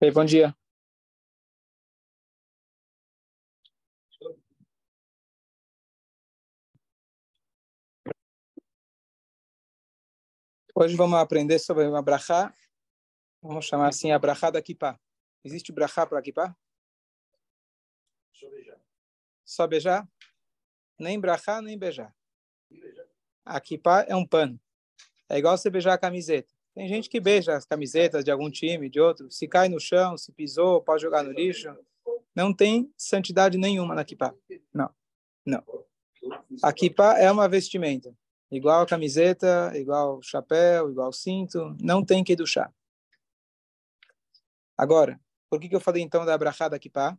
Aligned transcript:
Ei, 0.00 0.10
bom 0.12 0.24
dia. 0.24 0.56
Hoje 10.74 10.96
vamos 10.96 11.18
aprender 11.18 11.58
sobre 11.58 11.86
uma 11.86 12.00
brachá, 12.00 12.54
vamos 13.42 13.64
chamar 13.64 13.88
assim 13.88 14.12
a 14.12 14.18
brachá 14.18 14.50
da 14.50 14.62
kippah. 14.62 14.98
Existe 15.44 15.72
brachá 15.72 16.06
para 16.06 16.22
kippah? 16.22 16.56
Só 18.32 18.50
beijar. 18.50 18.80
Só 19.44 19.66
beijar? 19.66 20.08
Nem 20.98 21.18
brachá, 21.18 21.62
nem 21.62 21.78
beijar. 21.78 22.14
A 23.44 23.60
kippah 23.60 24.04
é 24.08 24.14
um 24.14 24.26
pano. 24.26 24.60
É 25.28 25.38
igual 25.38 25.56
você 25.56 25.70
beijar 25.70 25.94
a 25.94 25.98
camiseta. 25.98 26.52
Tem 26.74 26.86
gente 26.88 27.08
que 27.08 27.20
beija 27.20 27.56
as 27.56 27.64
camisetas 27.64 28.24
de 28.24 28.30
algum 28.30 28.50
time, 28.50 28.88
de 28.88 29.00
outro. 29.00 29.30
Se 29.30 29.48
cai 29.48 29.68
no 29.68 29.80
chão, 29.80 30.16
se 30.16 30.32
pisou, 30.32 30.80
pode 30.82 31.02
jogar 31.02 31.22
no 31.22 31.32
lixo. 31.32 31.74
Não 32.34 32.54
tem 32.54 32.92
santidade 32.96 33.58
nenhuma 33.58 33.94
na 33.94 34.04
kippah. 34.04 34.34
Não, 34.72 34.90
não. 35.44 35.64
A 36.62 36.72
kippah 36.72 37.18
é 37.18 37.30
uma 37.30 37.48
vestimenta. 37.48 38.14
Igual 38.50 38.86
camiseta, 38.86 39.72
igual 39.74 40.20
chapéu, 40.22 40.90
igual 40.90 41.12
cinto, 41.12 41.76
não 41.80 42.04
tem 42.04 42.22
que 42.22 42.36
duchar. 42.36 42.72
Agora, 44.80 45.20
por 45.50 45.60
que, 45.60 45.68
que 45.68 45.76
eu 45.76 45.80
falei 45.80 46.02
então 46.02 46.24
da 46.24 46.38
brachá 46.38 46.68
da 46.68 46.78
kippah? 46.78 47.18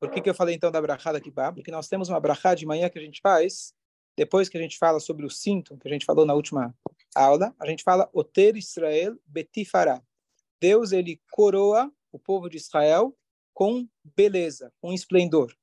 Por 0.00 0.10
que, 0.10 0.20
que 0.20 0.28
eu 0.28 0.34
falei 0.34 0.54
então 0.54 0.70
da 0.72 0.80
brachá 0.80 1.12
da 1.12 1.20
kippah? 1.20 1.52
Porque 1.52 1.70
nós 1.70 1.88
temos 1.88 2.08
uma 2.08 2.18
brachá 2.18 2.54
de 2.54 2.66
manhã 2.66 2.88
que 2.90 2.98
a 2.98 3.02
gente 3.02 3.20
faz, 3.20 3.72
depois 4.16 4.48
que 4.48 4.58
a 4.58 4.60
gente 4.60 4.76
fala 4.76 4.98
sobre 4.98 5.24
o 5.24 5.30
cinto, 5.30 5.78
que 5.78 5.86
a 5.86 5.92
gente 5.92 6.04
falou 6.04 6.26
na 6.26 6.34
última 6.34 6.74
aula, 7.14 7.54
a 7.60 7.66
gente 7.66 7.84
fala 7.84 8.10
Oter 8.12 8.56
Israel 8.56 9.16
Betifará. 9.24 10.02
Deus, 10.60 10.90
ele 10.90 11.22
coroa 11.30 11.92
o 12.10 12.18
povo 12.18 12.48
de 12.48 12.56
Israel 12.56 13.16
com 13.54 13.88
beleza, 14.16 14.72
com 14.80 14.92
esplendor 14.92 15.54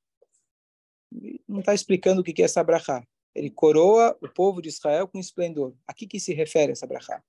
não 1.48 1.60
está 1.60 1.74
explicando 1.74 2.20
o 2.20 2.24
que 2.24 2.42
é 2.42 2.44
essa 2.44 2.62
brachá. 2.62 3.06
Ele 3.34 3.50
coroa 3.50 4.16
o 4.20 4.28
povo 4.28 4.60
de 4.60 4.68
Israel 4.68 5.08
com 5.08 5.18
esplendor. 5.18 5.74
A 5.86 5.94
que, 5.94 6.06
que 6.06 6.20
se 6.20 6.32
refere 6.32 6.72
essa 6.72 6.86
brachá? 6.86 7.22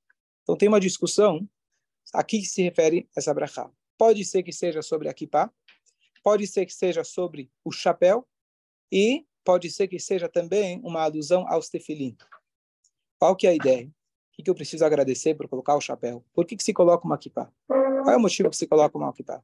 Então 0.46 0.56
tem 0.56 0.70
uma 0.70 0.80
discussão 0.80 1.50
a 2.14 2.24
que 2.24 2.46
se 2.46 2.62
refere 2.62 3.10
essa 3.18 3.34
brachá. 3.34 3.70
Pode 3.98 4.24
ser 4.24 4.44
que 4.44 4.54
seja 4.54 4.84
sobre 4.84 5.10
a 5.10 5.14
kippah, 5.14 5.52
pode 6.24 6.46
ser 6.46 6.68
que 6.68 6.74
seja 6.74 7.04
sobre 7.04 7.52
o 7.64 7.72
chapéu 7.72 8.28
e 8.92 9.26
pode 9.44 9.72
ser 9.72 9.88
que 9.88 10.00
seja 10.00 10.30
também 10.30 10.80
uma 10.84 11.02
alusão 11.02 11.48
aos 11.48 11.68
tefilim. 11.68 12.16
Qual 13.18 13.36
que 13.36 13.48
é 13.48 13.50
a 13.50 13.56
ideia? 13.56 13.88
O 14.38 14.44
que, 14.44 14.50
eu 14.50 14.54
preciso 14.54 14.86
agradecer 14.86 15.34
por 15.34 15.48
colocar 15.48 15.76
o 15.76 15.82
chapéu? 15.82 16.24
Por 16.32 16.46
que, 16.46 16.56
que 16.56 16.64
se 16.64 16.74
coloca 16.74 17.06
uma 17.06 17.18
kippah? 17.18 17.52
Qual 17.66 18.12
é 18.12 18.18
o 18.18 18.20
motivo 18.20 18.50
que 18.52 18.58
se 18.58 18.68
coloca 18.68 18.96
uma 18.96 19.12
kippah? 19.14 19.44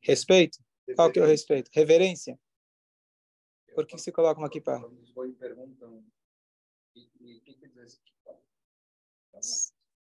Respeito? 0.00 0.58
Qual 0.96 1.12
que 1.12 1.18
é 1.18 1.22
o 1.22 1.26
respeito? 1.26 1.70
Reverência. 1.74 2.38
Por 3.74 3.86
que 3.86 3.98
você 3.98 4.10
coloca 4.10 4.40
uma 4.40 4.48
kippah? 4.48 4.80
Os 7.28 7.40
boi 7.40 7.40
perguntam 7.40 7.40
o 7.40 7.40
que 7.44 7.54
quer 7.54 7.68
dizer 7.68 7.84
esse 7.84 8.00
kippah? 8.02 8.40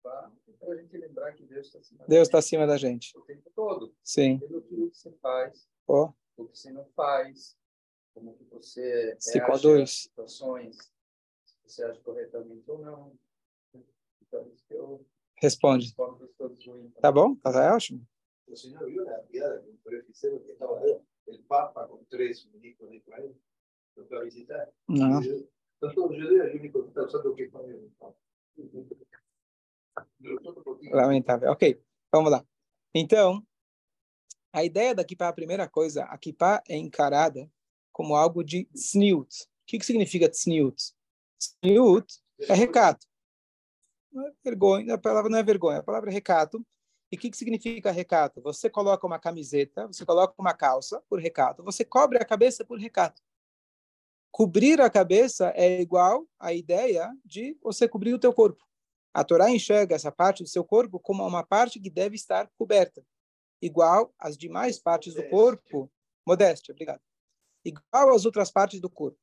Para 0.01 0.73
a 0.73 0.75
gente 0.77 0.97
lembrar 0.97 1.33
que 1.33 1.45
Deus 1.45 1.67
está 1.67 1.79
acima, 1.79 2.05
Deus 2.07 2.27
está 2.27 2.37
acima 2.39 2.65
da 2.65 2.77
gente. 2.77 3.17
O 3.17 3.21
tempo 3.21 3.49
todo. 3.53 3.95
Sim. 4.03 4.39
Pelo 4.39 4.61
que 4.61 4.75
você 4.75 5.11
faz, 5.21 5.67
oh. 5.87 6.13
o 6.37 6.47
que 6.47 6.57
você 6.57 6.71
não 6.71 6.85
faz, 6.95 7.57
como 8.13 8.35
que 8.37 8.45
você 8.45 9.15
se 9.19 9.41
conduz. 9.45 10.03
situações, 10.03 10.77
se 11.45 11.57
você 11.63 11.83
age 11.83 11.99
corretamente 12.01 12.69
ou 12.71 12.79
não. 12.79 13.19
Então, 14.21 14.47
isso 14.49 14.65
que 14.67 14.73
eu 14.73 15.05
Responde. 15.41 15.95
Tá 17.01 17.11
bom? 17.11 17.35
Tá 17.35 17.75
ótimo. 17.75 18.05
El 18.47 18.57
señor 18.57 18.85
vio 18.87 19.03
la 19.03 19.21
piedra 19.27 19.59
de 19.59 19.69
un 19.69 19.77
presbítero 19.77 20.43
que 20.43 20.53
estaba 20.53 20.79
ahí, 20.79 20.99
el 21.27 21.39
Papa 21.43 21.87
con 21.87 22.03
tres 22.07 22.47
ministros 22.51 22.89
de 22.89 22.97
Israel, 22.97 23.39
lo 23.95 24.05
fue 24.07 24.17
a 24.17 24.23
visitar. 24.23 24.73
Não. 24.87 25.21
Papa. 27.97 28.17
Lamentável. 30.91 31.51
Ok, 31.51 31.81
vamos 32.11 32.31
lá. 32.31 32.45
Então, 32.93 33.45
a 34.51 34.63
ideia 34.63 34.93
da 34.93 35.03
kippah, 35.03 35.29
a 35.29 35.33
primeira 35.33 35.69
coisa, 35.69 36.03
a 36.05 36.17
kippah 36.17 36.61
é 36.67 36.75
encarada 36.75 37.49
como 37.91 38.15
algo 38.15 38.43
de 38.43 38.65
tzniut. 38.73 39.43
O 39.43 39.47
que, 39.67 39.79
que 39.79 39.85
significa 39.85 40.29
tzniut? 40.29 40.93
Tzniut 41.37 42.13
é 42.41 42.53
recato. 42.53 43.05
Não 44.11 44.27
é 44.27 44.31
vergonha, 44.43 44.95
a 44.95 44.97
palavra 44.97 45.29
não 45.29 45.37
é 45.37 45.43
vergonha, 45.43 45.79
a 45.79 45.83
palavra 45.83 46.09
é 46.09 46.13
recato. 46.13 46.65
E 47.11 47.15
o 47.15 47.19
que, 47.19 47.29
que 47.29 47.37
significa 47.37 47.91
recato? 47.91 48.41
Você 48.41 48.69
coloca 48.69 49.05
uma 49.05 49.19
camiseta, 49.19 49.87
você 49.87 50.05
coloca 50.05 50.33
uma 50.37 50.53
calça 50.53 51.01
por 51.09 51.19
recato, 51.19 51.63
você 51.63 51.85
cobre 51.85 52.17
a 52.17 52.25
cabeça 52.25 52.65
por 52.65 52.79
recato. 52.79 53.21
Cobrir 54.31 54.79
a 54.81 54.89
cabeça 54.89 55.51
é 55.55 55.81
igual 55.81 56.25
à 56.39 56.53
ideia 56.53 57.11
de 57.25 57.57
você 57.61 57.87
cobrir 57.87 58.13
o 58.13 58.19
teu 58.19 58.33
corpo. 58.33 58.63
A 59.13 59.23
Torá 59.23 59.49
enxerga 59.49 59.95
essa 59.95 60.11
parte 60.11 60.43
do 60.43 60.49
seu 60.49 60.63
corpo 60.63 60.99
como 60.99 61.25
uma 61.25 61.43
parte 61.43 61.79
que 61.79 61.89
deve 61.89 62.15
estar 62.15 62.49
coberta, 62.57 63.03
igual 63.61 64.13
às 64.19 64.37
demais 64.37 64.79
partes 64.79 65.15
do 65.15 65.27
corpo. 65.29 65.91
Modéstia, 66.25 66.71
obrigado. 66.71 67.01
Igual 67.65 68.15
às 68.15 68.25
outras 68.25 68.51
partes 68.51 68.79
do 68.79 68.89
corpo. 68.89 69.19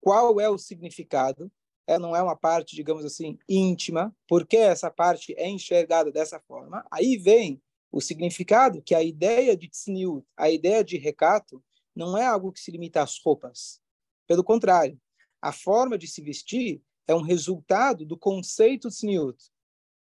Qual 0.00 0.40
é 0.40 0.48
o 0.48 0.58
significado? 0.58 1.50
ela 1.86 2.00
não 2.00 2.16
é 2.16 2.22
uma 2.22 2.36
parte, 2.36 2.74
digamos 2.74 3.04
assim, 3.04 3.38
íntima, 3.48 4.14
porque 4.28 4.56
essa 4.56 4.90
parte 4.90 5.32
é 5.38 5.48
enxergada 5.48 6.10
dessa 6.10 6.40
forma, 6.40 6.84
aí 6.90 7.16
vem 7.16 7.62
o 7.92 8.00
significado 8.00 8.82
que 8.82 8.94
a 8.94 9.02
ideia 9.02 9.56
de 9.56 9.68
tzniut, 9.68 10.26
a 10.36 10.50
ideia 10.50 10.82
de 10.82 10.98
recato, 10.98 11.62
não 11.94 12.18
é 12.18 12.26
algo 12.26 12.52
que 12.52 12.60
se 12.60 12.70
limita 12.70 13.02
às 13.02 13.18
roupas. 13.24 13.80
Pelo 14.26 14.44
contrário, 14.44 14.98
a 15.40 15.52
forma 15.52 15.96
de 15.96 16.06
se 16.06 16.20
vestir 16.20 16.82
é 17.06 17.14
um 17.14 17.22
resultado 17.22 18.04
do 18.04 18.18
conceito 18.18 18.88
tzniut. 18.88 19.36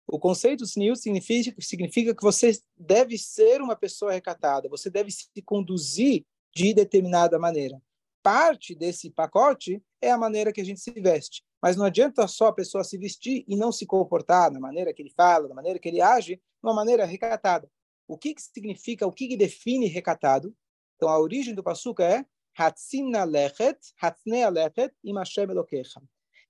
O 0.08 0.20
conceito 0.20 0.66
tzniut 0.66 1.00
significa, 1.00 1.56
significa 1.60 2.16
que 2.16 2.24
você 2.24 2.52
deve 2.78 3.18
ser 3.18 3.62
uma 3.62 3.76
pessoa 3.76 4.12
recatada, 4.12 4.70
você 4.70 4.90
deve 4.90 5.12
se 5.12 5.30
conduzir 5.44 6.26
de 6.54 6.74
determinada 6.74 7.38
maneira. 7.38 7.82
Parte 8.24 8.74
desse 8.74 9.12
pacote 9.12 9.84
é 10.02 10.10
a 10.10 10.18
maneira 10.18 10.52
que 10.52 10.62
a 10.62 10.64
gente 10.64 10.80
se 10.80 10.92
veste. 10.92 11.44
Mas 11.62 11.76
não 11.76 11.86
adianta 11.86 12.28
só 12.28 12.48
a 12.48 12.54
pessoa 12.54 12.84
se 12.84 12.98
vestir 12.98 13.44
e 13.48 13.56
não 13.56 13.72
se 13.72 13.86
comportar 13.86 14.52
da 14.52 14.60
maneira 14.60 14.94
que 14.94 15.02
ele 15.02 15.12
fala, 15.16 15.48
da 15.48 15.56
maneira 15.56 15.80
que 15.80 15.90
ele 15.90 16.02
age, 16.02 16.36
de 16.36 16.42
uma 16.64 16.74
maneira 16.74 17.06
recatada. 17.06 17.70
O 18.08 18.18
que, 18.18 18.34
que 18.34 18.42
significa, 18.42 19.06
o 19.06 19.12
que, 19.12 19.28
que 19.28 19.38
define 19.38 19.88
recatado? 19.88 20.56
Então, 20.96 21.10
a 21.10 21.20
origem 21.20 21.54
do 21.54 21.64
passuca 21.64 22.04
é 22.04 22.26
Hatzina 22.58 23.24
lechet, 23.24 23.78
Hatznea 24.02 24.50
lechet, 24.50 24.94
im 25.04 25.16
Hashem. 25.18 25.48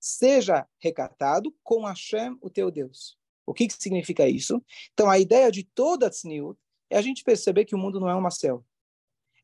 Seja 0.00 0.66
recatado 0.78 1.54
com 1.62 1.84
Hashem, 1.84 2.38
o 2.40 2.48
teu 2.48 2.70
Deus. 2.70 3.18
O 3.46 3.54
que, 3.54 3.66
que 3.66 3.74
significa 3.74 4.28
isso? 4.28 4.62
Então, 4.92 5.08
a 5.08 5.18
ideia 5.18 5.50
de 5.50 5.62
toda 5.62 6.10
tzniut 6.10 6.58
é 6.90 6.96
a 6.96 7.02
gente 7.02 7.22
perceber 7.22 7.64
que 7.64 7.74
o 7.74 7.78
mundo 7.78 8.00
não 8.00 8.08
é 8.08 8.14
uma 8.14 8.30
céu. 8.30 8.64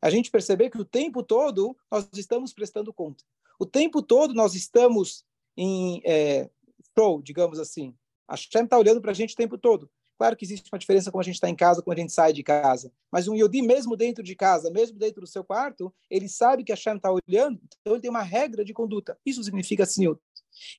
A 0.01 0.11
gente 0.11 0.31
perceber 0.31 0.71
que 0.71 0.79
o 0.79 0.85
tempo 0.85 1.23
todo 1.23 1.77
nós 1.91 2.09
estamos 2.15 2.53
prestando 2.53 2.93
conta. 2.93 3.25
O 3.59 3.65
tempo 3.65 4.03
todo 4.03 4.35
nós 4.35 4.55
estamos 4.55 5.25
em 5.57 6.03
é, 6.05 6.51
show, 6.99 7.23
digamos 7.23 7.61
assim. 7.61 7.95
Hashem 8.29 8.65
está 8.65 8.79
olhando 8.79 9.01
para 9.01 9.13
a 9.13 9.15
gente 9.15 9.35
o 9.35 9.37
tempo 9.37 9.57
todo. 9.57 9.91
Claro 10.19 10.37
que 10.37 10.45
existe 10.45 10.71
uma 10.73 10.79
diferença 10.79 11.11
como 11.11 11.21
a 11.21 11.25
gente 11.25 11.35
está 11.35 11.49
em 11.49 11.57
casa, 11.57 11.83
quando 11.83 11.99
a 11.99 12.01
gente 12.01 12.13
sai 12.13 12.33
de 12.33 12.43
casa. 12.43 12.93
Mas 13.11 13.27
um 13.27 13.35
Yodi, 13.35 13.63
mesmo 13.63 13.97
dentro 13.97 14.23
de 14.23 14.35
casa, 14.35 14.71
mesmo 14.71 14.99
dentro 14.99 15.21
do 15.21 15.27
seu 15.27 15.43
quarto, 15.43 15.93
ele 16.11 16.29
sabe 16.29 16.63
que 16.65 16.73
a 16.73 16.75
Hashem 16.75 16.97
está 16.97 17.11
olhando, 17.11 17.61
então 17.81 17.95
ele 17.95 18.03
tem 18.03 18.11
uma 18.11 18.23
regra 18.23 18.65
de 18.65 18.73
conduta. 18.73 19.19
Isso 19.25 19.43
significa 19.43 19.87
tzniut. 19.87 20.21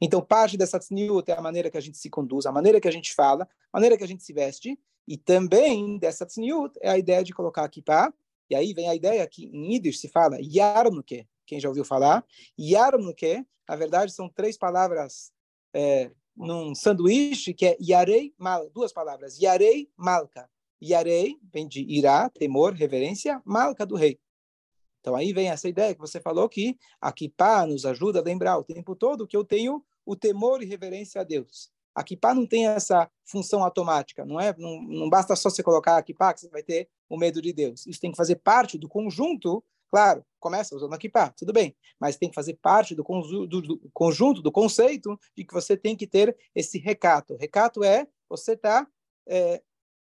Então, 0.01 0.21
parte 0.21 0.57
dessa 0.57 0.79
tzniut 0.79 1.29
é 1.29 1.37
a 1.37 1.41
maneira 1.41 1.69
que 1.69 1.77
a 1.77 1.81
gente 1.81 1.97
se 1.97 2.09
conduz, 2.09 2.45
a 2.45 2.51
maneira 2.51 2.79
que 2.79 2.87
a 2.87 2.91
gente 2.91 3.13
fala, 3.13 3.47
a 3.71 3.77
maneira 3.77 3.97
que 3.97 4.03
a 4.03 4.07
gente 4.07 4.23
se 4.23 4.31
veste. 4.33 4.79
E 5.07 5.17
também 5.17 5.97
dessa 5.97 6.25
tzniut 6.25 6.77
é 6.81 6.89
a 6.89 6.97
ideia 6.97 7.23
de 7.23 7.33
colocar 7.33 7.67
kippah. 7.67 8.13
E 8.49 8.55
aí 8.55 8.73
vem 8.73 8.89
a 8.89 8.95
ideia 8.95 9.27
que 9.27 9.45
em 9.45 9.73
Yiddish 9.73 9.99
se 9.99 10.07
fala 10.07 10.37
yarnuke, 10.39 11.27
quem 11.45 11.59
já 11.59 11.67
ouviu 11.67 11.83
falar. 11.83 12.23
Yarnuke, 12.59 13.45
na 13.67 13.75
verdade, 13.75 14.13
são 14.13 14.29
três 14.29 14.57
palavras 14.57 15.31
é, 15.73 16.11
num 16.35 16.73
sanduíche 16.73 17.53
que 17.53 17.65
é 17.65 17.77
Yarei 17.79 18.33
Mal, 18.37 18.69
duas 18.69 18.91
palavras, 18.91 19.39
Yarei 19.39 19.89
Malka. 19.95 20.49
Yarei 20.81 21.37
vem 21.51 21.67
de 21.67 21.81
irá, 21.81 22.29
temor, 22.29 22.73
reverência, 22.73 23.41
Malka 23.45 23.85
do 23.85 23.95
rei. 23.95 24.19
Então 24.99 25.15
aí 25.15 25.33
vem 25.33 25.49
essa 25.49 25.67
ideia 25.67 25.93
que 25.93 25.99
você 25.99 26.19
falou 26.21 26.47
que 26.47 26.77
a 26.99 27.11
nos 27.67 27.85
ajuda 27.85 28.19
a 28.19 28.23
lembrar 28.23 28.57
o 28.57 28.63
tempo 28.63 28.95
todo 28.95 29.27
que 29.27 29.35
eu 29.35 29.43
tenho 29.43 29.83
o 30.05 30.15
temor 30.15 30.61
e 30.61 30.65
reverência 30.65 31.21
a 31.21 31.23
Deus. 31.23 31.71
A 31.95 32.03
não 32.33 32.47
tem 32.47 32.67
essa 32.67 33.09
função 33.23 33.63
automática, 33.63 34.25
não 34.25 34.39
é? 34.39 34.55
Não, 34.57 34.81
não 34.81 35.09
basta 35.09 35.35
só 35.35 35.49
você 35.49 35.61
colocar 35.61 35.97
a 35.97 36.01
que 36.33 36.39
você 36.39 36.49
vai 36.49 36.63
ter 36.63 36.89
o 37.07 37.17
medo 37.17 37.41
de 37.41 37.53
Deus. 37.53 37.85
Isso 37.85 37.99
tem 37.99 38.11
que 38.11 38.17
fazer 38.17 38.37
parte 38.37 38.77
do 38.77 38.87
conjunto. 38.87 39.63
Claro, 39.93 40.25
começa 40.39 40.75
usando 40.75 40.91
a 40.91 40.97
kippah, 40.97 41.29
tudo 41.37 41.53
bem, 41.53 41.75
mas 41.99 42.17
tem 42.17 42.27
que 42.27 42.33
fazer 42.33 42.57
parte 42.59 42.95
do, 42.95 43.03
do, 43.03 43.61
do 43.61 43.91
conjunto, 43.93 44.41
do 44.41 44.51
conceito 44.51 45.15
de 45.37 45.45
que 45.45 45.53
você 45.53 45.77
tem 45.77 45.95
que 45.95 46.07
ter 46.07 46.35
esse 46.55 46.79
recato. 46.79 47.35
Recato 47.35 47.83
é 47.83 48.07
você 48.27 48.57
tá 48.57 48.87
é, 49.29 49.61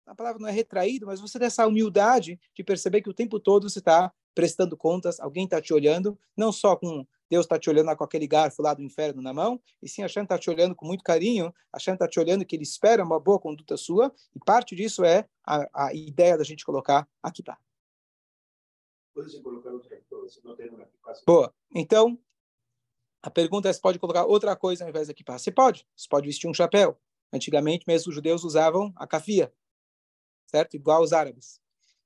a 0.06 0.16
palavra 0.16 0.40
não 0.40 0.48
é 0.48 0.52
retraído, 0.54 1.08
mas 1.08 1.20
você 1.20 1.38
tem 1.38 1.48
essa 1.48 1.68
humildade 1.68 2.40
de 2.56 2.64
perceber 2.64 3.02
que 3.02 3.10
o 3.10 3.14
tempo 3.14 3.38
todo 3.38 3.70
você 3.70 3.80
está 3.80 4.14
prestando 4.34 4.78
contas, 4.78 5.20
alguém 5.20 5.44
está 5.44 5.62
te 5.62 5.74
olhando, 5.74 6.18
não 6.38 6.54
só 6.54 6.78
com 6.78 7.06
Deus 7.30 7.44
está 7.46 7.60
te 7.60 7.70
olhando 7.70 7.94
com 7.98 8.04
aquele 8.06 8.28
garfo 8.28 8.62
lá 8.62 8.74
do 8.74 8.82
inferno 8.82 9.22
na 9.22 9.34
mão, 9.34 9.62
e 9.84 9.90
sim 9.90 10.06
que 10.06 10.20
está 10.22 10.38
te 10.38 10.50
olhando 10.50 10.74
com 10.74 10.86
muito 10.86 11.04
carinho, 11.04 11.54
que 11.78 11.92
está 11.92 12.08
te 12.08 12.18
olhando 12.18 12.46
que 12.46 12.56
ele 12.56 12.64
espera 12.64 13.04
uma 13.04 13.20
boa 13.20 13.42
conduta 13.42 13.76
sua, 13.76 14.10
e 14.34 14.40
parte 14.40 14.74
disso 14.74 15.04
é 15.04 15.26
a, 15.46 15.88
a 15.88 15.94
ideia 15.94 16.38
da 16.38 16.46
gente 16.46 16.64
colocar 16.64 17.06
a 17.22 17.30
kippah. 17.30 17.58
Boa. 21.26 21.54
Então, 21.74 22.20
a 23.24 23.32
pergunta 23.32 23.70
é 23.70 23.74
se 23.74 23.82
pode 23.82 23.98
colocar 23.98 24.26
outra 24.26 24.56
coisa 24.56 24.84
ao 24.84 24.90
invés 24.90 25.08
da 25.08 25.14
kippah. 25.14 25.40
Você 25.40 25.52
pode. 25.52 25.88
Você 25.96 26.08
pode 26.08 26.28
vestir 26.28 26.48
um 26.48 26.54
chapéu. 26.54 26.98
Antigamente, 27.34 27.86
mesmo 27.88 28.10
os 28.10 28.16
judeus 28.16 28.44
usavam 28.44 28.94
a 28.96 29.08
kafia, 29.08 29.52
certo? 30.46 30.76
Igual 30.76 31.02
os 31.02 31.12
árabes. 31.12 31.60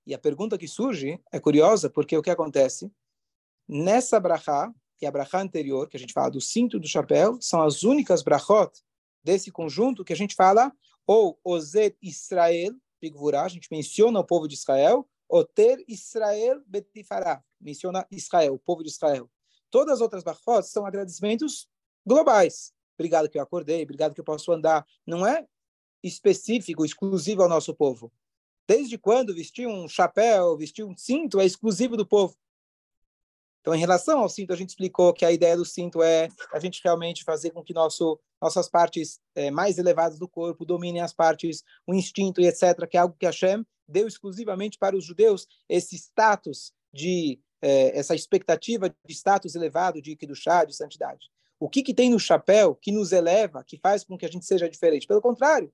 E 0.05 0.13
a 0.13 0.17
pergunta 0.17 0.57
que 0.57 0.67
surge 0.67 1.21
é 1.31 1.39
curiosa, 1.39 1.89
porque 1.89 2.17
o 2.17 2.21
que 2.21 2.29
acontece? 2.29 2.91
Nessa 3.67 4.19
brachá, 4.19 4.73
e 5.01 5.05
a 5.05 5.11
brachá 5.11 5.41
anterior, 5.41 5.87
que 5.87 5.97
a 5.97 5.99
gente 5.99 6.13
fala 6.13 6.31
do 6.31 6.41
cinto 6.41 6.79
do 6.79 6.87
chapéu, 6.87 7.37
são 7.41 7.61
as 7.61 7.83
únicas 7.83 8.23
brachot 8.23 8.71
desse 9.23 9.51
conjunto 9.51 10.03
que 10.03 10.13
a 10.13 10.15
gente 10.15 10.35
fala, 10.35 10.71
ou 11.05 11.39
Ozet 11.43 11.97
Israel, 12.01 12.73
a 13.33 13.47
gente 13.47 13.67
menciona 13.71 14.19
o 14.19 14.25
povo 14.25 14.47
de 14.47 14.55
Israel, 14.55 15.07
ou 15.29 15.45
Ter 15.45 15.85
Israel 15.87 16.61
Betifará, 16.65 17.43
menciona 17.61 18.05
Israel, 18.11 18.55
o 18.55 18.59
povo 18.59 18.83
de 18.83 18.89
Israel. 18.89 19.29
Todas 19.69 19.95
as 19.95 20.01
outras 20.01 20.23
brachot 20.23 20.63
são 20.63 20.85
agradecimentos 20.85 21.69
globais. 22.05 22.73
Obrigado 22.97 23.29
que 23.29 23.37
eu 23.37 23.43
acordei, 23.43 23.83
obrigado 23.83 24.15
que 24.15 24.19
eu 24.19 24.25
posso 24.25 24.51
andar. 24.51 24.83
Não 25.05 25.25
é 25.25 25.45
específico, 26.03 26.83
exclusivo 26.83 27.43
ao 27.43 27.49
nosso 27.49 27.73
povo. 27.75 28.11
Desde 28.67 28.97
quando 28.97 29.33
vestir 29.33 29.67
um 29.67 29.87
chapéu, 29.87 30.57
vestir 30.57 30.83
um 30.83 30.97
cinto 30.97 31.39
é 31.39 31.45
exclusivo 31.45 31.95
do 31.95 32.07
povo? 32.07 32.35
Então, 33.61 33.75
em 33.75 33.79
relação 33.79 34.19
ao 34.19 34.29
cinto, 34.29 34.53
a 34.53 34.55
gente 34.55 34.69
explicou 34.69 35.13
que 35.13 35.25
a 35.25 35.31
ideia 35.31 35.55
do 35.55 35.65
cinto 35.65 36.01
é 36.01 36.29
a 36.51 36.59
gente 36.59 36.81
realmente 36.83 37.23
fazer 37.23 37.51
com 37.51 37.63
que 37.63 37.73
nosso, 37.73 38.19
nossas 38.41 38.69
partes 38.69 39.19
é, 39.35 39.51
mais 39.51 39.77
elevadas 39.77 40.17
do 40.17 40.27
corpo 40.29 40.65
dominem 40.65 41.01
as 41.01 41.13
partes, 41.13 41.63
o 41.85 41.93
instinto 41.93 42.41
e 42.41 42.47
etc., 42.47 42.87
que 42.89 42.97
é 42.97 43.01
algo 43.01 43.15
que 43.19 43.25
Hashem 43.25 43.65
deu 43.89 44.07
exclusivamente 44.07 44.77
para 44.77 44.95
os 44.95 45.03
judeus, 45.03 45.47
esse 45.67 45.95
status 45.95 46.71
de, 46.93 47.39
é, 47.61 47.97
essa 47.97 48.15
expectativa 48.15 48.89
de 48.89 49.13
status 49.13 49.55
elevado 49.55 50.01
de 50.01 50.17
chá, 50.35 50.63
de 50.63 50.75
santidade. 50.75 51.29
O 51.59 51.69
que, 51.69 51.83
que 51.83 51.93
tem 51.93 52.09
no 52.09 52.19
chapéu 52.19 52.73
que 52.75 52.91
nos 52.91 53.11
eleva, 53.11 53.63
que 53.65 53.77
faz 53.77 54.03
com 54.03 54.17
que 54.17 54.25
a 54.25 54.29
gente 54.29 54.45
seja 54.45 54.69
diferente? 54.69 55.05
Pelo 55.05 55.21
contrário, 55.21 55.71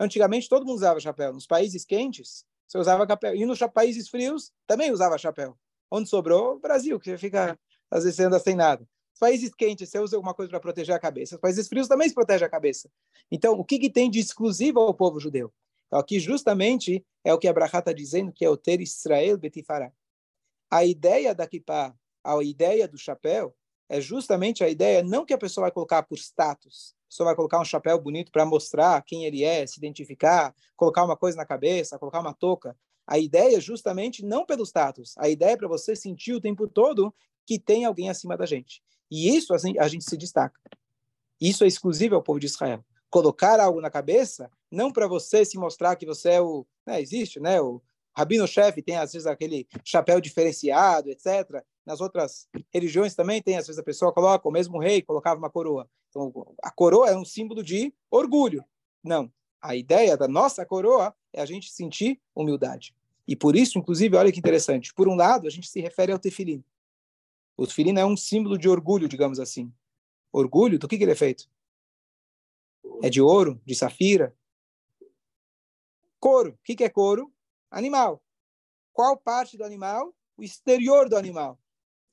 antigamente 0.00 0.48
todo 0.48 0.66
mundo 0.66 0.76
usava 0.76 0.98
chapéu. 0.98 1.32
Nos 1.32 1.46
países 1.46 1.84
quentes, 1.84 2.44
você 2.66 2.78
usava 2.78 3.06
chapéu. 3.06 3.34
E 3.36 3.46
nos 3.46 3.60
países 3.72 4.08
frios, 4.08 4.50
também 4.66 4.90
usava 4.90 5.16
chapéu. 5.16 5.56
Onde 5.90 6.08
sobrou? 6.08 6.58
Brasil, 6.58 6.98
que 6.98 7.16
fica, 7.16 7.58
às 7.90 8.02
vezes, 8.02 8.18
anda 8.18 8.38
sem 8.40 8.56
nada. 8.56 8.84
Países 9.20 9.54
quentes, 9.54 9.88
você 9.88 10.00
usa 10.00 10.16
alguma 10.16 10.34
coisa 10.34 10.50
para 10.50 10.58
proteger 10.58 10.96
a 10.96 10.98
cabeça. 10.98 11.38
Países 11.38 11.68
frios 11.68 11.86
também 11.86 12.08
se 12.08 12.14
protege 12.14 12.44
a 12.44 12.48
cabeça. 12.48 12.90
Então, 13.30 13.52
o 13.52 13.64
que, 13.64 13.78
que 13.78 13.88
tem 13.88 14.10
de 14.10 14.18
exclusivo 14.18 14.80
ao 14.80 14.92
povo 14.92 15.20
judeu? 15.20 15.52
Então, 15.92 16.00
aqui, 16.00 16.18
justamente, 16.18 17.04
é 17.22 17.34
o 17.34 17.38
que 17.38 17.46
Abraha 17.46 17.80
está 17.80 17.92
dizendo, 17.92 18.32
que 18.32 18.46
é 18.46 18.48
o 18.48 18.56
ter 18.56 18.80
Israel 18.80 19.36
betifará. 19.36 19.92
A 20.70 20.86
ideia 20.86 21.34
da 21.34 21.46
kippah, 21.46 21.94
a 22.24 22.42
ideia 22.42 22.88
do 22.88 22.96
chapéu, 22.96 23.54
é 23.90 24.00
justamente 24.00 24.64
a 24.64 24.70
ideia, 24.70 25.02
não 25.02 25.26
que 25.26 25.34
a 25.34 25.38
pessoa 25.38 25.66
vai 25.66 25.70
colocar 25.70 26.02
por 26.04 26.16
status, 26.16 26.94
a 26.96 27.08
pessoa 27.10 27.26
vai 27.26 27.36
colocar 27.36 27.60
um 27.60 27.64
chapéu 27.66 28.00
bonito 28.00 28.32
para 28.32 28.46
mostrar 28.46 29.02
quem 29.02 29.26
ele 29.26 29.44
é, 29.44 29.66
se 29.66 29.76
identificar, 29.76 30.54
colocar 30.78 31.04
uma 31.04 31.14
coisa 31.14 31.36
na 31.36 31.44
cabeça, 31.44 31.98
colocar 31.98 32.20
uma 32.20 32.32
touca. 32.32 32.74
A 33.06 33.18
ideia 33.18 33.58
é 33.58 33.60
justamente 33.60 34.24
não 34.24 34.46
pelo 34.46 34.64
status, 34.64 35.12
a 35.18 35.28
ideia 35.28 35.52
é 35.52 35.56
para 35.58 35.68
você 35.68 35.94
sentir 35.94 36.32
o 36.32 36.40
tempo 36.40 36.66
todo 36.66 37.14
que 37.44 37.58
tem 37.58 37.84
alguém 37.84 38.08
acima 38.08 38.34
da 38.34 38.46
gente. 38.46 38.82
E 39.10 39.36
isso 39.36 39.52
assim, 39.52 39.78
a 39.78 39.86
gente 39.88 40.06
se 40.08 40.16
destaca. 40.16 40.58
Isso 41.38 41.64
é 41.64 41.66
exclusivo 41.66 42.14
ao 42.14 42.22
povo 42.22 42.40
de 42.40 42.46
Israel. 42.46 42.82
Colocar 43.12 43.60
algo 43.60 43.78
na 43.78 43.90
cabeça, 43.90 44.50
não 44.70 44.90
para 44.90 45.06
você 45.06 45.44
se 45.44 45.58
mostrar 45.58 45.96
que 45.96 46.06
você 46.06 46.30
é 46.30 46.40
o. 46.40 46.66
Né, 46.86 46.98
existe, 46.98 47.38
né? 47.38 47.60
O 47.60 47.82
rabino-chefe 48.16 48.80
tem, 48.80 48.96
às 48.96 49.12
vezes, 49.12 49.26
aquele 49.26 49.68
chapéu 49.84 50.18
diferenciado, 50.18 51.10
etc. 51.10 51.62
Nas 51.84 52.00
outras 52.00 52.48
religiões 52.72 53.14
também 53.14 53.42
tem, 53.42 53.58
às 53.58 53.66
vezes, 53.66 53.78
a 53.78 53.84
pessoa 53.84 54.14
coloca, 54.14 54.48
o 54.48 54.50
mesmo 54.50 54.78
rei 54.78 55.02
colocava 55.02 55.38
uma 55.38 55.50
coroa. 55.50 55.86
Então, 56.08 56.32
a 56.62 56.70
coroa 56.70 57.10
é 57.10 57.14
um 57.14 57.24
símbolo 57.24 57.62
de 57.62 57.92
orgulho. 58.10 58.64
Não. 59.04 59.30
A 59.60 59.76
ideia 59.76 60.16
da 60.16 60.26
nossa 60.26 60.64
coroa 60.64 61.14
é 61.34 61.42
a 61.42 61.46
gente 61.46 61.70
sentir 61.70 62.18
humildade. 62.34 62.94
E 63.28 63.36
por 63.36 63.54
isso, 63.54 63.78
inclusive, 63.78 64.16
olha 64.16 64.32
que 64.32 64.38
interessante. 64.38 64.94
Por 64.94 65.06
um 65.06 65.14
lado, 65.14 65.46
a 65.46 65.50
gente 65.50 65.68
se 65.68 65.82
refere 65.82 66.12
ao 66.12 66.18
tefilim. 66.18 66.64
O 67.58 67.66
tefilim 67.66 67.98
é 67.98 68.06
um 68.06 68.16
símbolo 68.16 68.56
de 68.56 68.70
orgulho, 68.70 69.06
digamos 69.06 69.38
assim. 69.38 69.70
Orgulho, 70.32 70.78
do 70.78 70.88
que, 70.88 70.96
que 70.96 71.04
ele 71.04 71.12
é 71.12 71.16
feito? 71.16 71.46
É 73.02 73.10
de 73.10 73.20
ouro, 73.20 73.60
de 73.64 73.74
safira. 73.74 74.36
Couro. 76.18 76.50
O 76.50 76.58
que, 76.62 76.84
é 76.84 76.88
couro? 76.88 77.32
Animal. 77.70 78.22
Qual 78.92 79.16
parte 79.16 79.56
do 79.56 79.64
animal? 79.64 80.14
O 80.36 80.42
exterior 80.42 81.08
do 81.08 81.16
animal. 81.16 81.58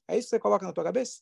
É 0.07 0.17
isso 0.17 0.27
que 0.27 0.29
você 0.31 0.39
coloca 0.39 0.65
na 0.65 0.73
tua 0.73 0.83
cabeça? 0.83 1.21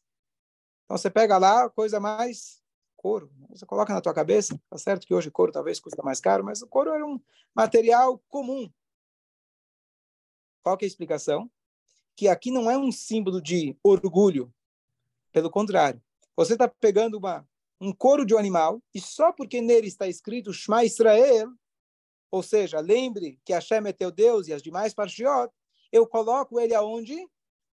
Então 0.86 0.98
você 0.98 1.10
pega 1.10 1.38
lá 1.38 1.70
coisa 1.70 2.00
mais 2.00 2.64
couro. 2.96 3.32
Você 3.50 3.66
coloca 3.66 3.94
na 3.94 4.02
tua 4.02 4.14
cabeça, 4.14 4.60
tá 4.70 4.78
certo 4.78 5.06
que 5.06 5.14
hoje 5.14 5.30
couro 5.30 5.52
talvez 5.52 5.80
custa 5.80 6.02
mais 6.02 6.20
caro, 6.20 6.44
mas 6.44 6.62
o 6.62 6.68
couro 6.68 6.92
era 6.92 7.06
um 7.06 7.20
material 7.54 8.18
comum. 8.30 8.72
Qual 10.64 10.78
que 10.78 10.86
é 10.86 10.88
a 10.88 10.90
explicação? 10.90 11.50
Que 12.16 12.28
aqui 12.28 12.52
não 12.52 12.70
é 12.70 12.78
um 12.78 12.92
símbolo 12.92 13.42
de 13.42 13.78
orgulho. 13.84 14.54
Pelo 15.32 15.52
contrário, 15.52 16.02
você 16.36 16.54
está 16.54 16.68
pegando 16.68 17.18
uma, 17.18 17.48
um 17.80 17.94
couro 17.94 18.26
de 18.26 18.34
um 18.34 18.38
animal 18.38 18.82
e 18.94 19.00
só 19.00 19.32
porque 19.32 19.62
nele 19.62 19.88
está 19.88 20.08
escrito 20.08 20.54
Shema 20.54 20.84
Israel, 20.84 21.50
ou 22.32 22.44
seja, 22.44 22.80
lembre 22.80 23.40
que 23.46 23.54
Hashem 23.54 23.88
é 23.88 23.94
teu 23.94 24.12
Deus 24.12 24.48
e 24.48 24.54
as 24.54 24.62
demais 24.62 24.94
parshiot, 24.94 25.52
eu 25.92 26.06
coloco 26.06 26.60
ele 26.60 26.74
aonde? 26.74 27.28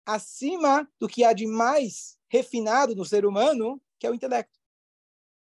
Acima 0.07 0.89
do 1.01 1.09
que 1.09 1.25
há 1.25 1.33
de 1.33 1.47
mais 1.47 2.19
refinado 2.29 2.95
no 2.95 3.05
ser 3.05 3.25
humano, 3.25 3.81
que 3.99 4.07
é 4.07 4.11
o 4.11 4.15
intelecto. 4.15 4.59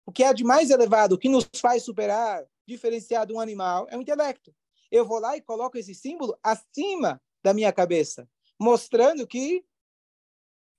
O 0.05 0.11
que 0.11 0.23
há 0.23 0.31
de 0.31 0.43
mais 0.43 0.69
elevado, 0.69 1.13
o 1.13 1.17
que 1.17 1.29
nos 1.29 1.49
faz 1.55 1.83
superar, 1.83 2.45
diferenciar 2.67 3.25
de 3.25 3.33
um 3.33 3.39
animal, 3.39 3.87
é 3.89 3.97
o 3.97 4.01
intelecto. 4.01 4.53
Eu 4.91 5.05
vou 5.05 5.19
lá 5.19 5.35
e 5.35 5.41
coloco 5.41 5.77
esse 5.77 5.95
símbolo 5.95 6.37
acima 6.43 7.21
da 7.43 7.53
minha 7.53 7.73
cabeça, 7.73 8.29
mostrando 8.59 9.25
que 9.25 9.65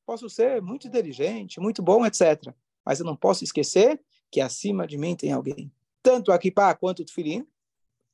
posso 0.06 0.28
ser 0.28 0.62
muito 0.62 0.86
inteligente, 0.86 1.58
muito 1.58 1.82
bom, 1.82 2.06
etc. 2.06 2.54
Mas 2.84 3.00
eu 3.00 3.06
não 3.06 3.16
posso 3.16 3.44
esquecer 3.44 4.00
que 4.30 4.40
acima 4.40 4.86
de 4.86 4.98
mim 4.98 5.14
tem 5.14 5.32
alguém. 5.32 5.72
Tanto 6.02 6.32
a 6.32 6.38
Kippah 6.38 6.74
quanto 6.74 7.00
o 7.00 7.04
Tfilim, 7.04 7.46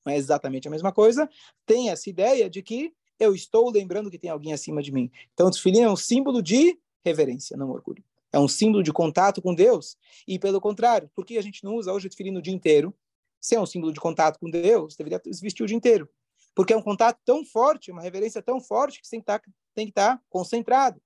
não 0.05 0.13
é 0.13 0.17
exatamente 0.17 0.69
a 0.69 0.71
mesma 0.71 0.93
coisa, 0.93 1.29
tem 1.67 1.91
essa 1.91 2.09
ideia 2.09 2.49
de 2.49 2.63
que 2.63 2.95
eu 3.19 3.35
estou 3.35 3.71
lembrando 3.71 4.11
que 4.11 4.19
tem 4.19 4.31
alguém 4.31 4.53
acima 4.53 4.83
de 4.83 4.93
mim. 4.93 5.11
Então, 5.35 5.49
o 5.49 5.51
Tfilim 5.51 5.81
é 5.81 5.91
um 5.91 5.97
símbolo 5.97 6.43
de 6.43 6.79
reverência, 7.05 7.57
não 7.57 7.71
orgulho. 7.71 8.03
É 8.33 8.39
um 8.39 8.49
símbolo 8.49 8.83
de 8.83 8.93
contato 8.93 9.43
com 9.43 9.55
Deus. 9.55 9.97
E 10.27 10.39
pelo 10.39 10.61
contrário, 10.61 11.11
por 11.15 11.27
que 11.27 11.37
a 11.37 11.43
gente 11.43 11.65
não 11.65 11.75
usa 11.75 11.93
hoje 11.93 12.07
o 12.07 12.11
tefilim 12.11 12.37
o 12.37 12.43
dia 12.43 12.55
inteiro? 12.55 12.95
Se 13.41 13.55
é 13.55 13.61
um 13.61 13.67
símbolo 13.67 13.93
de 13.93 14.01
contato 14.01 14.39
com 14.39 14.49
Deus, 14.49 14.95
deveria 14.97 15.21
vestir 15.43 15.65
o 15.65 15.67
dia 15.67 15.77
inteiro. 15.77 16.09
Porque 16.55 16.73
é 16.73 16.77
um 16.77 16.83
contato 16.83 17.19
tão 17.25 17.45
forte, 17.45 17.91
uma 17.91 18.03
reverência 18.03 18.43
tão 18.43 18.61
forte, 18.61 19.01
que 19.01 19.07
você 19.07 19.17
tem 19.17 19.21
que 19.21 19.31
estar, 19.31 19.41
tá, 19.41 19.83
estar 19.83 20.17
tá 20.17 20.23
concentrado. 20.29 21.01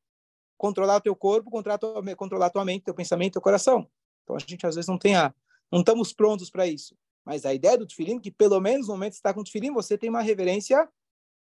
Controlar 0.57 0.97
o 0.97 1.01
teu 1.01 1.17
corpo, 1.17 1.51
controlar, 1.51 1.79
tua, 1.79 2.17
controlar 2.17 2.51
tua 2.51 2.65
mente, 2.65 2.85
teu 2.85 2.95
pensamento, 2.95 3.35
teu 3.35 3.43
coração. 3.43 3.89
Então 4.23 4.37
a 4.37 4.39
gente 4.39 4.67
às 4.67 4.75
vezes 4.75 4.89
não 4.89 4.99
tem 4.99 5.15
a, 5.17 5.35
não 5.71 5.81
estamos 5.81 6.13
prontos 6.13 6.51
para 6.51 6.67
isso. 6.67 6.97
Mas 7.25 7.47
a 7.47 7.55
ideia 7.55 7.79
do 7.79 7.87
tefilim, 7.87 8.19
que 8.19 8.31
pelo 8.31 8.61
menos 8.61 8.87
no 8.87 8.95
momento 8.95 9.13
que 9.13 9.17
está 9.17 9.33
com 9.33 9.41
o 9.41 9.45
tefilim, 9.45 9.73
você 9.73 9.97
tem 9.97 10.11
uma 10.11 10.21
reverência 10.21 10.89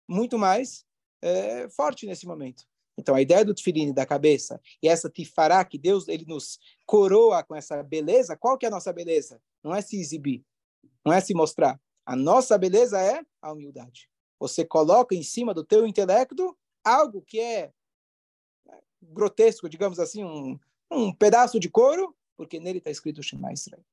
muito 0.08 0.38
mais 0.38 0.86
é, 1.22 1.70
forte 1.70 2.06
nesse 2.06 2.26
momento. 2.26 2.64
Então, 2.98 3.16
a 3.16 3.22
ideia 3.22 3.46
do 3.46 3.54
tefilim 3.54 3.94
da 3.94 4.06
cabeça 4.06 4.60
e 4.84 4.90
essa 4.90 5.10
tifará 5.10 5.64
que 5.64 5.78
Deus 5.78 6.10
ele 6.10 6.26
nos 6.26 6.60
coroa 6.86 7.42
com 7.44 7.56
essa 7.56 7.82
beleza, 7.82 8.36
qual 8.36 8.58
que 8.58 8.66
é 8.66 8.68
a 8.68 8.72
nossa 8.72 8.92
beleza? 8.92 9.42
Não 9.64 9.74
é 9.74 9.82
se 9.82 9.98
exibir, 9.98 10.44
não 11.06 11.14
é 11.14 11.22
se 11.22 11.34
mostrar. 11.34 11.80
A 12.06 12.16
nossa 12.16 12.58
beleza 12.58 13.00
é 13.00 13.24
a 13.42 13.54
humildade. 13.54 14.10
Você 14.38 14.66
coloca 14.66 15.16
em 15.16 15.24
cima 15.24 15.54
do 15.54 15.64
teu 15.64 15.88
intelecto 15.88 16.58
algo 16.84 17.22
que 17.22 17.40
é 17.40 17.72
grotesco, 19.02 19.70
digamos 19.70 20.00
assim, 20.00 20.24
um, 20.24 20.60
um 20.92 21.14
pedaço 21.14 21.60
de 21.60 21.70
couro, 21.70 22.16
porque 22.36 22.60
nele 22.60 22.80
está 22.80 22.90
escrito 22.90 23.24
Shema 23.24 23.54
Israel. 23.54 23.84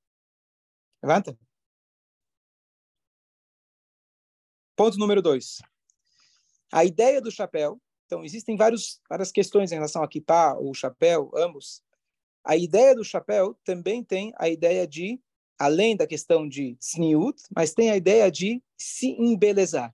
Levanta. 1.03 1.39
Ponto 4.77 4.99
número 4.99 5.23
dois. 5.23 5.63
A 6.73 6.85
ideia 6.85 7.21
do 7.21 7.31
chapéu. 7.31 7.81
Então, 8.07 8.25
existem 8.25 8.57
vários, 8.57 9.01
várias 9.09 9.33
questões 9.33 9.73
em 9.73 9.77
relação 9.77 10.03
a 10.03 10.09
kippah 10.09 10.55
ou 10.55 10.73
chapéu, 10.75 11.31
ambos. 11.35 11.83
A 12.45 12.57
ideia 12.57 12.95
do 12.95 13.03
chapéu 13.03 13.59
também 13.65 14.05
tem 14.05 14.33
a 14.37 14.49
ideia 14.49 14.87
de, 14.87 15.21
além 15.59 15.97
da 15.97 16.07
questão 16.07 16.49
de 16.49 16.77
sniut, 16.81 17.43
mas 17.55 17.75
tem 17.75 17.91
a 17.91 17.97
ideia 17.97 18.31
de 18.31 18.63
se 18.77 19.09
embelezar. 19.19 19.93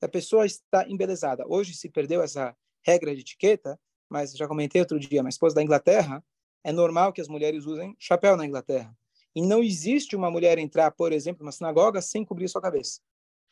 A 0.00 0.08
pessoa 0.08 0.46
está 0.46 0.88
embelezada. 0.88 1.44
Hoje 1.46 1.74
se 1.74 1.88
perdeu 1.88 2.22
essa 2.22 2.56
regra 2.82 3.14
de 3.14 3.20
etiqueta, 3.20 3.78
mas 4.10 4.32
já 4.32 4.48
comentei 4.48 4.80
outro 4.80 4.98
dia, 4.98 5.22
minha 5.22 5.30
esposa 5.30 5.54
da 5.54 5.62
Inglaterra, 5.62 6.22
é 6.64 6.72
normal 6.72 7.12
que 7.12 7.20
as 7.20 7.28
mulheres 7.28 7.64
usem 7.64 7.96
chapéu 7.98 8.36
na 8.36 8.44
Inglaterra. 8.44 8.94
E 9.34 9.40
não 9.40 9.62
existe 9.62 10.16
uma 10.16 10.30
mulher 10.30 10.58
entrar, 10.58 10.90
por 10.90 11.12
exemplo, 11.12 11.44
numa 11.44 11.52
sinagoga 11.52 12.02
sem 12.02 12.24
cobrir 12.24 12.48
sua 12.48 12.60
cabeça. 12.60 13.00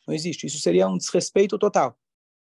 Não 0.06 0.14
existe. 0.14 0.46
Isso 0.46 0.58
seria 0.58 0.88
um 0.88 0.98
desrespeito 0.98 1.58
total. 1.58 1.96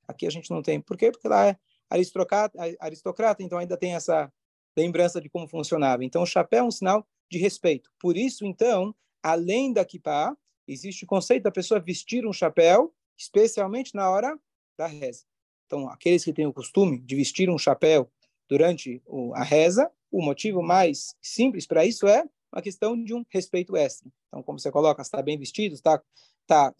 Aqui 0.08 0.27
a 0.27 0.29
gente 0.29 0.51
não 0.51 0.62
tem. 0.62 0.79
Por 0.79 0.96
quê? 0.96 1.12
Porque 1.12 1.27
lá 1.27 1.48
é 1.48 1.58
aristocrata, 1.89 2.58
aristocrata 2.79 3.41
então 3.41 3.58
ainda 3.58 3.75
tem 3.75 3.96
essa 3.96 4.32
lembrança 4.77 5.20
de 5.20 5.29
como 5.29 5.48
funcionava. 5.48 6.03
Então, 6.03 6.22
o 6.22 6.27
chapéu 6.27 6.63
é 6.63 6.67
um 6.67 6.72
sinal 6.72 7.08
de 7.29 7.38
respeito. 7.38 7.91
Por 8.00 8.17
isso, 8.17 8.46
então, 8.46 8.93
além 9.22 9.74
da 9.74 9.84
kippah, 9.84 10.36
existe 10.67 11.03
o 11.03 11.08
conceito 11.08 11.43
da 11.43 11.51
pessoa 11.51 11.79
vestir 11.79 12.25
um 12.25 12.34
chapéu, 12.34 12.93
especialmente 13.17 13.96
na 13.96 14.10
hora 14.10 14.38
da 14.77 14.88
reza. 14.88 15.25
Então, 15.65 15.89
aqueles 15.89 16.24
que 16.24 16.34
têm 16.34 16.46
o 16.46 16.53
costume 16.53 17.00
de 17.00 17.15
vestir 17.15 17.50
um 17.50 17.58
chapéu 17.58 18.10
durante 18.48 19.01
a 19.34 19.43
reza, 19.43 19.91
o 20.12 20.22
motivo 20.22 20.62
mais 20.62 21.15
simples 21.22 21.65
para 21.65 21.86
isso 21.86 22.08
é 22.08 22.24
uma 22.51 22.62
questão 22.62 23.01
de 23.01 23.13
um 23.13 23.25
respeito 23.29 23.75
extra. 23.75 24.08
Então, 24.27 24.43
como 24.43 24.60
você 24.60 24.72
coloca, 24.72 25.01
está 25.01 25.22
bem 25.22 25.38
vestido, 25.38 25.74
está 25.74 26.01
tá, 26.46 26.74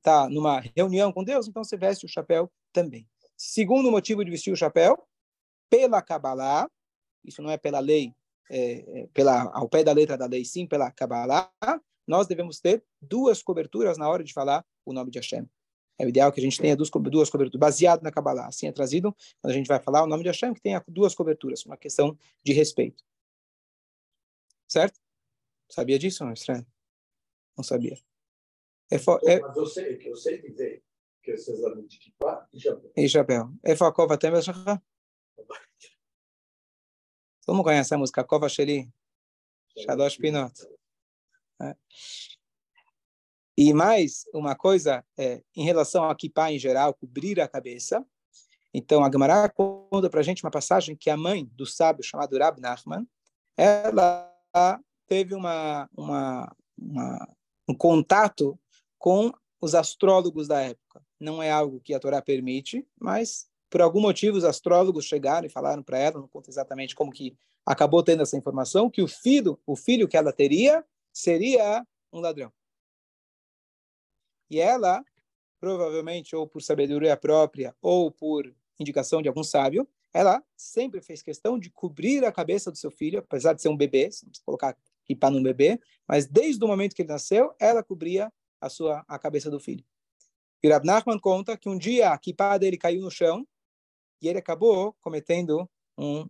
tá 0.00 0.28
numa 0.28 0.60
reunião 0.76 1.12
com 1.12 1.22
Deus, 1.22 1.46
então 1.46 1.62
você 1.62 1.76
veste 1.76 2.06
o 2.06 2.08
chapéu 2.08 2.50
também. 2.72 3.08
Segundo 3.36 3.90
motivo 3.90 4.24
de 4.24 4.30
vestir 4.30 4.52
o 4.52 4.56
chapéu, 4.56 4.98
pela 5.70 6.02
Kabbalah, 6.02 6.68
isso 7.24 7.40
não 7.40 7.50
é 7.50 7.56
pela 7.56 7.78
lei, 7.78 8.12
é, 8.50 9.00
é, 9.00 9.06
pela, 9.14 9.50
ao 9.54 9.68
pé 9.68 9.84
da 9.84 9.92
letra 9.92 10.18
da 10.18 10.26
lei, 10.26 10.44
sim 10.44 10.66
pela 10.66 10.90
Kabbalah, 10.90 11.50
nós 12.06 12.26
devemos 12.26 12.60
ter 12.60 12.84
duas 13.00 13.42
coberturas 13.42 13.96
na 13.96 14.08
hora 14.08 14.24
de 14.24 14.32
falar 14.32 14.64
o 14.84 14.92
nome 14.92 15.10
de 15.10 15.18
Hashem. 15.18 15.48
É 16.02 16.04
o 16.04 16.08
ideal 16.08 16.32
que 16.32 16.40
a 16.40 16.42
gente 16.42 16.58
tenha 16.60 16.74
duas, 16.74 16.90
duas 16.90 17.30
coberturas, 17.30 17.60
baseado 17.60 18.02
na 18.02 18.10
Kabbalah. 18.10 18.48
Assim 18.48 18.66
é 18.66 18.72
trazido 18.72 19.14
quando 19.40 19.52
a 19.52 19.56
gente 19.56 19.68
vai 19.68 19.78
falar 19.78 20.02
o 20.02 20.06
nome 20.08 20.24
de 20.24 20.30
Hashem, 20.30 20.52
que 20.52 20.60
tenha 20.60 20.82
duas 20.88 21.14
coberturas, 21.14 21.64
uma 21.64 21.76
questão 21.76 22.18
de 22.42 22.52
respeito. 22.52 23.04
Certo? 24.66 24.98
Sabia 25.70 26.00
disso, 26.00 26.24
não, 26.24 26.32
estranho? 26.32 26.66
Não 27.56 27.62
sabia. 27.62 27.96
É, 28.90 28.96
é, 28.96 29.40
Mas 29.40 29.56
eu 29.56 29.64
sei, 29.64 29.96
que 29.96 30.08
eu 30.08 30.16
sei 30.16 30.42
dizer 30.42 30.82
que 31.22 31.36
vocês 31.36 31.62
amam 31.62 31.86
de 31.86 31.96
Kippah 32.00 32.48
e 32.52 32.58
Jabel. 32.58 32.92
E 32.96 33.06
Jabel. 33.06 33.52
É 33.62 33.76
Fakova 33.76 34.18
Temel 34.18 34.40
Todo 37.46 37.54
mundo 37.54 37.62
conhece 37.62 37.94
a 37.94 37.98
música 37.98 38.24
Kova 38.24 38.48
Sheli? 38.48 38.92
Shadosh 39.78 40.16
Pinot. 40.16 40.52
É. 41.60 41.76
E 43.56 43.72
mais 43.74 44.24
uma 44.32 44.54
coisa, 44.54 45.04
é, 45.18 45.42
em 45.54 45.64
relação 45.64 46.04
a 46.08 46.14
kippah 46.14 46.50
em 46.50 46.58
geral, 46.58 46.94
cobrir 46.94 47.40
a 47.40 47.48
cabeça. 47.48 48.04
Então, 48.72 49.04
a 49.04 49.10
Gemara 49.10 49.48
conta 49.50 50.08
para 50.08 50.20
a 50.20 50.22
gente 50.22 50.42
uma 50.42 50.50
passagem 50.50 50.96
que 50.96 51.10
a 51.10 51.16
mãe 51.16 51.44
do 51.52 51.66
sábio 51.66 52.02
chamado 52.02 52.38
Rab 52.38 52.58
Nachman, 52.58 53.06
ela 53.54 54.32
teve 55.06 55.34
uma, 55.34 55.86
uma, 55.94 56.56
uma, 56.78 57.28
um 57.68 57.74
contato 57.74 58.58
com 58.98 59.30
os 59.60 59.74
astrólogos 59.74 60.48
da 60.48 60.60
época. 60.62 61.04
Não 61.20 61.42
é 61.42 61.50
algo 61.50 61.80
que 61.80 61.92
a 61.92 62.00
Torá 62.00 62.22
permite, 62.22 62.86
mas 62.98 63.46
por 63.68 63.82
algum 63.82 64.00
motivo 64.00 64.38
os 64.38 64.44
astrólogos 64.44 65.04
chegaram 65.04 65.46
e 65.46 65.50
falaram 65.50 65.82
para 65.82 65.98
ela, 65.98 66.20
não 66.20 66.28
conta 66.28 66.48
exatamente 66.48 66.94
como 66.94 67.12
que 67.12 67.36
acabou 67.66 68.02
tendo 68.02 68.22
essa 68.22 68.36
informação, 68.36 68.90
que 68.90 69.02
o 69.02 69.08
filho, 69.08 69.60
o 69.66 69.76
filho 69.76 70.08
que 70.08 70.16
ela 70.16 70.32
teria 70.32 70.82
seria 71.12 71.86
um 72.10 72.20
ladrão. 72.20 72.50
E 74.52 74.60
ela, 74.60 75.02
provavelmente, 75.58 76.36
ou 76.36 76.46
por 76.46 76.60
sabedoria 76.60 77.16
própria, 77.16 77.74
ou 77.80 78.10
por 78.10 78.54
indicação 78.78 79.22
de 79.22 79.28
algum 79.28 79.42
sábio, 79.42 79.88
ela 80.12 80.44
sempre 80.54 81.00
fez 81.00 81.22
questão 81.22 81.58
de 81.58 81.70
cobrir 81.70 82.22
a 82.22 82.30
cabeça 82.30 82.70
do 82.70 82.76
seu 82.76 82.90
filho, 82.90 83.20
apesar 83.20 83.54
de 83.54 83.62
ser 83.62 83.70
um 83.70 83.76
bebê, 83.76 84.08
precisa 84.08 84.30
colocar 84.44 84.76
equipar 85.04 85.30
no 85.30 85.42
bebê, 85.42 85.80
mas 86.06 86.26
desde 86.26 86.62
o 86.62 86.68
momento 86.68 86.94
que 86.94 87.00
ele 87.00 87.08
nasceu, 87.08 87.54
ela 87.58 87.82
cobria 87.82 88.30
a 88.60 88.68
sua 88.68 89.02
a 89.08 89.18
cabeça 89.18 89.50
do 89.50 89.58
filho. 89.58 89.82
E 90.62 90.68
Rab 90.68 90.84
Nachman 90.84 91.18
conta 91.18 91.56
que 91.56 91.68
um 91.68 91.78
dia 91.78 92.10
a 92.10 92.18
kippah 92.18 92.58
dele 92.58 92.76
caiu 92.76 93.00
no 93.00 93.10
chão 93.10 93.48
e 94.20 94.28
ele 94.28 94.38
acabou 94.38 94.94
cometendo 95.00 95.68
um 95.96 96.28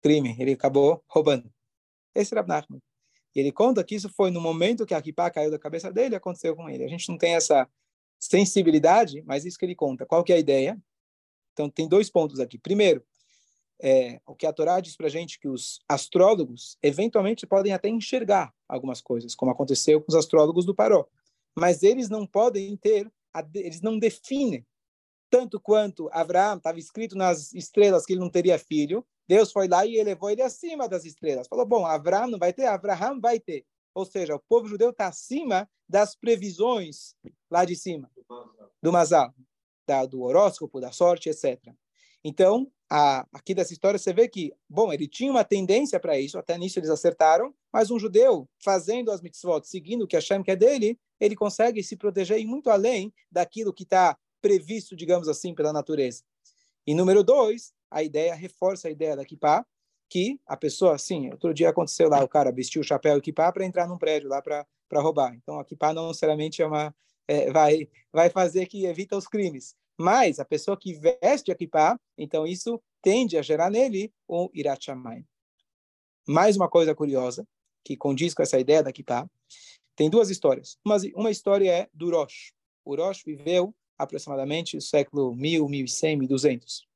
crime, 0.00 0.36
ele 0.38 0.52
acabou 0.52 1.02
roubando. 1.08 1.52
Esse 2.14 2.32
é 2.32 2.36
Rab 2.38 2.48
Nachman. 2.48 2.80
E 3.36 3.40
ele 3.40 3.52
conta 3.52 3.84
que 3.84 3.94
isso 3.94 4.08
foi 4.08 4.30
no 4.30 4.40
momento 4.40 4.86
que 4.86 4.94
a 4.94 5.02
kippah 5.02 5.30
caiu 5.30 5.50
da 5.50 5.58
cabeça 5.58 5.92
dele, 5.92 6.16
aconteceu 6.16 6.56
com 6.56 6.68
ele. 6.68 6.82
A 6.82 6.88
gente 6.88 7.08
não 7.08 7.18
tem 7.18 7.34
essa 7.34 7.68
sensibilidade, 8.18 9.22
mas 9.26 9.44
isso 9.44 9.58
que 9.58 9.64
ele 9.64 9.74
conta. 9.74 10.06
Qual 10.06 10.24
que 10.24 10.32
é 10.32 10.36
a 10.36 10.40
ideia? 10.40 10.76
Então, 11.52 11.70
tem 11.70 11.86
dois 11.86 12.10
pontos 12.10 12.40
aqui. 12.40 12.58
Primeiro, 12.58 13.04
é, 13.80 14.20
o 14.26 14.34
que 14.34 14.46
a 14.46 14.52
Torá 14.52 14.80
diz 14.80 14.96
para 14.96 15.06
a 15.06 15.10
gente 15.10 15.38
que 15.38 15.48
os 15.48 15.80
astrólogos 15.88 16.78
eventualmente 16.82 17.46
podem 17.46 17.72
até 17.72 17.88
enxergar 17.88 18.52
algumas 18.66 19.00
coisas, 19.00 19.34
como 19.34 19.52
aconteceu 19.52 20.00
com 20.00 20.06
os 20.08 20.16
astrólogos 20.16 20.64
do 20.64 20.74
Paró 20.74 21.06
mas 21.56 21.82
eles 21.82 22.10
não 22.10 22.26
podem 22.26 22.76
ter, 22.76 23.10
eles 23.54 23.80
não 23.80 23.98
definem 23.98 24.64
tanto 25.30 25.58
quanto 25.58 26.08
Abraão 26.12 26.58
estava 26.58 26.78
escrito 26.78 27.16
nas 27.16 27.52
estrelas 27.54 28.04
que 28.04 28.12
ele 28.12 28.20
não 28.20 28.30
teria 28.30 28.58
filho. 28.58 29.04
Deus 29.28 29.52
foi 29.52 29.68
lá 29.68 29.84
e 29.84 29.96
elevou 29.96 30.30
ele 30.30 30.42
acima 30.42 30.88
das 30.88 31.04
estrelas. 31.04 31.48
Falou: 31.48 31.66
bom, 31.66 31.84
Abraão 31.84 32.28
não 32.28 32.38
vai 32.38 32.52
ter, 32.52 32.66
Abraão 32.66 33.20
vai 33.20 33.40
ter. 33.40 33.64
Ou 33.94 34.04
seja, 34.04 34.34
o 34.34 34.40
povo 34.40 34.68
judeu 34.68 34.90
está 34.90 35.06
acima 35.06 35.68
das 35.88 36.14
previsões 36.14 37.14
lá 37.50 37.64
de 37.64 37.74
cima, 37.74 38.10
do 38.82 38.92
Mazal, 38.92 39.32
da, 39.86 40.04
do 40.04 40.22
horóscopo, 40.22 40.80
da 40.80 40.92
sorte, 40.92 41.30
etc. 41.30 41.58
Então, 42.22 42.70
a, 42.90 43.26
aqui 43.32 43.54
dessa 43.54 43.72
história 43.72 43.98
você 43.98 44.12
vê 44.12 44.28
que, 44.28 44.52
bom, 44.68 44.92
ele 44.92 45.08
tinha 45.08 45.30
uma 45.30 45.44
tendência 45.44 45.98
para 45.98 46.18
isso, 46.18 46.38
até 46.38 46.58
nisso 46.58 46.78
eles 46.78 46.90
acertaram, 46.90 47.54
mas 47.72 47.90
um 47.90 47.98
judeu 47.98 48.48
fazendo 48.62 49.10
as 49.10 49.22
mitzvot, 49.22 49.64
seguindo 49.64 50.02
o 50.02 50.06
que 50.06 50.16
Hashem 50.16 50.42
quer 50.42 50.56
dele, 50.56 50.98
ele 51.18 51.34
consegue 51.34 51.82
se 51.82 51.96
proteger 51.96 52.38
e 52.38 52.44
muito 52.44 52.68
além 52.68 53.12
daquilo 53.30 53.72
que 53.72 53.84
está 53.84 54.16
previsto, 54.40 54.94
digamos 54.94 55.28
assim, 55.28 55.54
pela 55.54 55.72
natureza. 55.72 56.22
E 56.86 56.94
número 56.94 57.24
dois, 57.24 57.72
a 57.90 58.02
ideia 58.02 58.34
reforça 58.34 58.88
a 58.88 58.90
ideia 58.90 59.16
da 59.16 59.24
kippah, 59.24 59.64
que 60.08 60.40
a 60.46 60.56
pessoa, 60.56 60.94
assim, 60.94 61.30
outro 61.30 61.52
dia 61.52 61.70
aconteceu 61.70 62.08
lá, 62.08 62.22
o 62.22 62.28
cara 62.28 62.52
vestiu 62.52 62.80
o 62.80 62.84
chapéu 62.84 63.18
e 63.18 63.20
kippah 63.20 63.52
para 63.52 63.64
entrar 63.64 63.88
num 63.88 63.98
prédio 63.98 64.28
lá 64.28 64.40
para 64.40 64.66
roubar. 64.94 65.34
Então, 65.34 65.58
a 65.58 65.64
kippah 65.64 65.92
não 65.92 66.08
necessariamente 66.08 66.62
é 66.62 66.66
uma, 66.66 66.94
é, 67.26 67.50
vai, 67.50 67.88
vai 68.12 68.30
fazer 68.30 68.66
que 68.66 68.86
evita 68.86 69.16
os 69.16 69.26
crimes. 69.26 69.74
Mas 69.98 70.38
a 70.38 70.44
pessoa 70.44 70.76
que 70.76 70.92
veste 70.94 71.50
a 71.50 71.54
kippah, 71.54 71.98
então 72.16 72.46
isso 72.46 72.80
tende 73.02 73.36
a 73.36 73.42
gerar 73.42 73.70
nele 73.70 74.12
um 74.28 74.48
irat. 74.52 74.86
Mais 76.28 76.56
uma 76.56 76.68
coisa 76.68 76.94
curiosa, 76.94 77.46
que 77.84 77.96
condiz 77.96 78.34
com 78.34 78.42
essa 78.42 78.58
ideia 78.58 78.82
da 78.82 78.92
kippah, 78.92 79.28
tem 79.94 80.10
duas 80.10 80.28
histórias. 80.28 80.78
Uma, 80.84 80.96
uma 81.14 81.30
história 81.30 81.70
é 81.70 81.88
do 81.94 82.10
Rosh. 82.10 82.52
O 82.84 82.94
Rosh 82.94 83.22
viveu 83.24 83.74
aproximadamente 83.96 84.76
no 84.76 84.82
século 84.82 85.34
1000, 85.34 85.68
1100, 85.68 86.16
1200. 86.18 86.86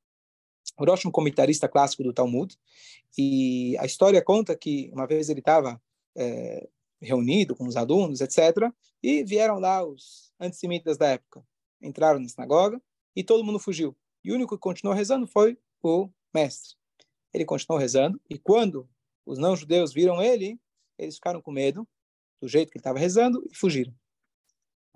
Rosh 0.79 1.05
é 1.05 1.09
um 1.09 1.13
comentarista 1.13 1.69
clássico 1.69 2.03
do 2.03 2.13
Talmud, 2.13 2.57
e 3.17 3.77
a 3.79 3.85
história 3.85 4.23
conta 4.23 4.57
que 4.57 4.91
uma 4.93 5.07
vez 5.07 5.29
ele 5.29 5.41
estava 5.41 5.81
é, 6.17 6.69
reunido 7.01 7.55
com 7.55 7.67
os 7.67 7.77
alunos, 7.77 8.21
etc., 8.21 8.73
e 9.03 9.25
vieram 9.25 9.59
lá 9.59 9.85
os 9.85 10.33
antissemitas 10.39 10.97
da 10.97 11.09
época. 11.09 11.43
Entraram 11.81 12.21
na 12.21 12.29
sinagoga 12.29 12.81
e 13.17 13.25
todo 13.25 13.45
mundo 13.45 13.59
fugiu. 13.59 13.97
E 14.23 14.31
o 14.31 14.35
único 14.35 14.55
que 14.55 14.61
continuou 14.61 14.95
rezando 14.95 15.27
foi 15.27 15.59
o 15.83 16.09
mestre. 16.35 16.77
Ele 17.33 17.45
continuou 17.45 17.81
rezando, 17.81 18.21
e 18.29 18.39
quando 18.39 18.89
os 19.25 19.39
não-judeus 19.39 19.93
viram 19.93 20.21
ele, 20.23 20.59
eles 20.99 21.15
ficaram 21.15 21.41
com 21.41 21.51
medo 21.51 21.89
do 22.41 22.49
jeito 22.49 22.71
que 22.71 22.79
ele 22.79 22.81
estava 22.81 22.99
rezando 22.99 23.47
e 23.51 23.55
fugiram. 23.55 23.95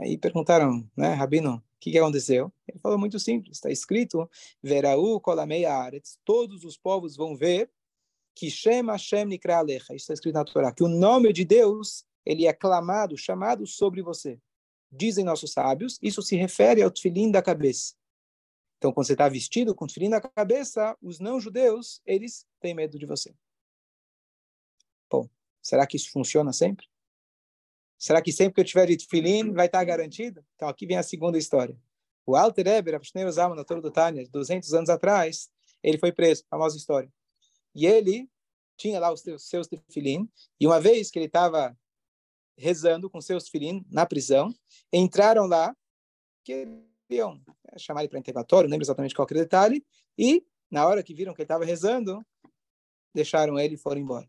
Aí 0.00 0.18
perguntaram, 0.18 0.88
né, 0.96 1.14
Rabino, 1.14 1.62
que, 1.84 1.92
que 1.92 1.98
aconteceu? 1.98 2.52
Ele 2.66 2.78
falou 2.78 2.98
muito 2.98 3.18
simples, 3.18 3.56
está 3.56 3.70
escrito, 3.70 4.28
Veraú 4.62 5.20
kolamei 5.20 5.64
aretz, 5.64 6.18
todos 6.24 6.64
os 6.64 6.76
povos 6.76 7.16
vão 7.16 7.36
ver 7.36 7.70
que 8.34 8.50
Shem 8.50 8.86
Hashem 8.86 9.26
nikra 9.26 9.58
alecha, 9.58 9.94
isso 9.94 10.04
está 10.04 10.14
escrito 10.14 10.34
na 10.34 10.44
Torá, 10.44 10.72
que 10.72 10.82
o 10.82 10.88
nome 10.88 11.32
de 11.32 11.44
Deus, 11.44 12.04
ele 12.24 12.46
é 12.46 12.52
clamado, 12.52 13.16
chamado 13.16 13.66
sobre 13.66 14.02
você. 14.02 14.40
Dizem 14.90 15.24
nossos 15.24 15.52
sábios, 15.52 15.98
isso 16.02 16.22
se 16.22 16.36
refere 16.36 16.82
ao 16.82 16.90
tefilim 16.90 17.30
da 17.30 17.42
cabeça. 17.42 17.94
Então, 18.78 18.92
quando 18.92 19.06
você 19.06 19.12
está 19.12 19.28
vestido 19.28 19.74
com 19.74 19.86
tefilim 19.86 20.08
na 20.08 20.20
cabeça, 20.20 20.96
os 21.00 21.20
não-judeus, 21.20 22.00
eles 22.04 22.46
têm 22.60 22.74
medo 22.74 22.98
de 22.98 23.06
você. 23.06 23.34
Bom, 25.10 25.28
Será 25.64 25.86
que 25.86 25.96
isso 25.96 26.12
funciona 26.12 26.52
sempre? 26.52 26.86
Será 28.04 28.20
que 28.20 28.30
sempre 28.30 28.52
que 28.52 28.60
eu 28.60 28.64
tiver 28.66 28.86
de 28.86 28.98
tefilim 28.98 29.50
vai 29.50 29.64
estar 29.64 29.82
garantido? 29.82 30.44
Então 30.54 30.68
aqui 30.68 30.84
vem 30.84 30.98
a 30.98 31.02
segunda 31.02 31.38
história. 31.38 31.74
O 32.26 32.36
Alter 32.36 32.66
Eber, 32.66 33.00
Osama, 33.26 33.54
na 33.54 33.64
Torre 33.64 33.80
do 33.80 33.90
Tânia, 33.90 34.28
200 34.30 34.74
anos 34.74 34.90
atrás, 34.90 35.48
ele 35.82 35.96
foi 35.96 36.12
preso, 36.12 36.44
famosa 36.50 36.76
história. 36.76 37.10
E 37.74 37.86
ele 37.86 38.28
tinha 38.76 39.00
lá 39.00 39.10
os 39.10 39.22
seus, 39.38 39.66
tefilim, 39.66 40.28
e 40.60 40.66
uma 40.66 40.78
vez 40.78 41.10
que 41.10 41.18
ele 41.18 41.24
estava 41.24 41.74
rezando 42.58 43.08
com 43.08 43.22
seus 43.22 43.44
tefilim 43.44 43.82
na 43.90 44.04
prisão, 44.04 44.54
entraram 44.92 45.46
lá, 45.46 45.74
queriam 46.44 47.40
é, 47.72 47.78
chamar 47.78 48.02
ele 48.02 48.10
para 48.10 48.18
interrogatório, 48.18 48.68
não 48.68 48.74
lembro 48.74 48.84
exatamente 48.84 49.14
qual 49.14 49.26
é 49.30 49.32
o 49.32 49.36
detalhe, 49.38 49.82
e 50.18 50.44
na 50.70 50.86
hora 50.86 51.02
que 51.02 51.14
viram 51.14 51.32
que 51.32 51.40
ele 51.40 51.46
estava 51.46 51.64
rezando, 51.64 52.22
deixaram 53.14 53.58
ele 53.58 53.76
e 53.76 53.78
foram 53.78 53.98
embora. 53.98 54.28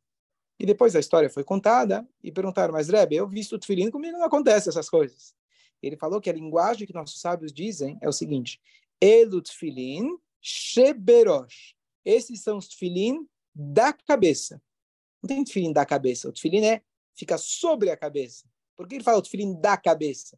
E 0.60 0.66
depois 0.66 0.96
a 0.96 1.00
história 1.00 1.30
foi 1.30 1.44
contada 1.44 2.08
e 2.24 2.32
perguntaram, 2.32 2.74
mas 2.74 2.88
Rebbe, 2.90 3.16
eu 3.16 3.28
visto 3.28 3.56
o 3.56 3.60
tefilim, 3.60 3.92
comigo 3.92 4.18
não 4.18 4.26
acontece 4.26 4.70
essas 4.70 4.90
coisas. 4.90 5.36
Ele 5.82 5.98
falou 5.98 6.22
que 6.22 6.30
a 6.30 6.34
linguagem 6.34 6.88
que 6.88 6.94
nossos 6.94 7.20
sábios 7.20 7.52
dizem 7.52 7.98
é 8.02 8.08
o 8.08 8.14
seguinte, 8.14 8.62
Elut 9.02 9.52
filin 9.52 10.18
sheberosh. 10.42 11.76
Esses 12.04 12.42
são 12.42 12.58
os 12.58 12.68
tefilim 12.68 13.28
da 13.54 13.92
cabeça. 13.92 14.62
Não 15.22 15.28
tem 15.28 15.44
tefilim 15.44 15.74
da 15.74 15.86
cabeça. 15.86 16.30
O 16.30 16.32
tefilim 16.32 16.66
é, 16.66 16.82
fica 17.16 17.38
sobre 17.38 17.90
a 17.90 17.98
cabeça. 17.98 18.48
Por 18.76 18.88
que 18.88 18.96
ele 18.96 19.04
fala 19.04 19.18
o 19.18 19.22
tefilim 19.22 19.60
da 19.60 19.76
cabeça? 19.76 20.38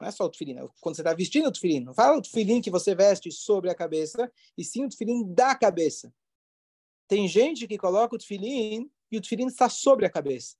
Não 0.00 0.08
é 0.08 0.10
só 0.10 0.24
o 0.24 0.30
tefilim. 0.30 0.58
É 0.58 0.68
quando 0.80 0.96
você 0.96 1.02
está 1.02 1.14
vestindo 1.14 1.46
o 1.46 1.52
tefilim, 1.52 1.80
não 1.80 1.94
fala 1.94 2.18
o 2.18 2.22
tefilim 2.22 2.60
que 2.60 2.70
você 2.70 2.94
veste 2.94 3.30
sobre 3.30 3.70
a 3.70 3.74
cabeça, 3.74 4.30
e 4.58 4.64
sim 4.64 4.84
o 4.84 4.88
tefilim 4.88 5.32
da 5.32 5.54
cabeça. 5.54 6.12
Tem 7.08 7.28
gente 7.28 7.68
que 7.68 7.78
coloca 7.78 8.16
o 8.16 8.18
tefilim 8.18 8.90
e 9.10 9.16
o 9.16 9.20
tefilim 9.20 9.46
está 9.46 9.68
sobre 9.68 10.06
a 10.06 10.10
cabeça. 10.10 10.56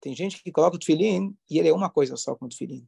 Tem 0.00 0.14
gente 0.14 0.42
que 0.42 0.52
coloca 0.52 0.76
o 0.76 0.78
tefilim 0.78 1.36
e 1.50 1.58
ele 1.58 1.68
é 1.68 1.72
uma 1.72 1.90
coisa 1.90 2.16
só 2.16 2.34
com 2.34 2.46
o 2.46 2.48
tefilim. 2.48 2.86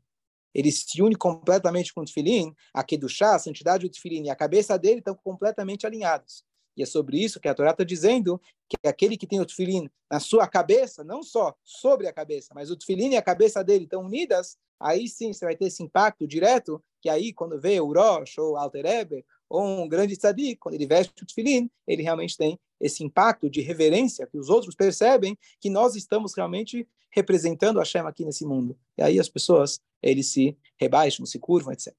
Ele 0.54 0.72
se 0.72 1.02
une 1.02 1.14
completamente 1.14 1.92
com 1.92 2.00
o 2.00 2.04
tefilim, 2.04 2.54
do 2.98 3.08
chá, 3.08 3.34
a 3.34 3.38
santidade 3.38 3.86
do 3.86 3.92
tefilim 3.92 4.24
e 4.24 4.30
a 4.30 4.36
cabeça 4.36 4.78
dele 4.78 4.98
estão 5.00 5.14
completamente 5.14 5.86
alinhados. 5.86 6.44
E 6.76 6.82
é 6.82 6.86
sobre 6.86 7.18
isso 7.18 7.40
que 7.40 7.48
a 7.48 7.54
Torá 7.54 7.72
está 7.72 7.82
dizendo 7.82 8.40
que 8.68 8.76
aquele 8.86 9.16
que 9.16 9.26
tem 9.26 9.40
o 9.40 9.46
tefilim 9.46 9.90
na 10.08 10.20
sua 10.20 10.46
cabeça, 10.46 11.02
não 11.02 11.24
só 11.24 11.54
sobre 11.64 12.06
a 12.06 12.12
cabeça, 12.12 12.52
mas 12.54 12.70
o 12.70 12.76
tefilim 12.76 13.10
e 13.10 13.16
a 13.16 13.22
cabeça 13.22 13.64
dele 13.64 13.84
estão 13.84 14.02
unidas, 14.02 14.56
aí 14.78 15.08
sim 15.08 15.32
você 15.32 15.44
vai 15.44 15.56
ter 15.56 15.66
esse 15.66 15.82
impacto 15.82 16.26
direto, 16.26 16.82
que 17.02 17.08
aí 17.08 17.32
quando 17.32 17.60
vê 17.60 17.80
o 17.80 17.92
Rosh 17.92 18.38
ou 18.38 18.56
Alter 18.56 18.86
Eber, 18.86 19.24
ou 19.48 19.82
um 19.82 19.88
grande 19.88 20.16
tzadik, 20.16 20.56
quando 20.56 20.76
ele 20.76 20.86
veste 20.86 21.20
o 21.20 21.26
tefilim, 21.26 21.68
ele 21.86 22.02
realmente 22.02 22.36
tem 22.36 22.60
esse 22.80 23.02
impacto 23.02 23.50
de 23.50 23.61
reverência 23.61 24.26
que 24.26 24.38
os 24.38 24.49
outros 24.49 24.75
percebem 24.75 25.37
que 25.61 25.70
nós 25.70 25.97
estamos 25.97 26.35
realmente 26.35 26.88
representando 27.11 27.78
a 27.78 27.82
Hashem 27.82 28.02
aqui 28.02 28.25
nesse 28.25 28.44
mundo. 28.44 28.78
E 28.97 29.02
aí 29.02 29.18
as 29.18 29.28
pessoas, 29.28 29.80
eles 30.02 30.28
se 30.28 30.56
rebaixam, 30.76 31.26
se 31.26 31.38
curvam, 31.38 31.73
etc. 31.73 31.94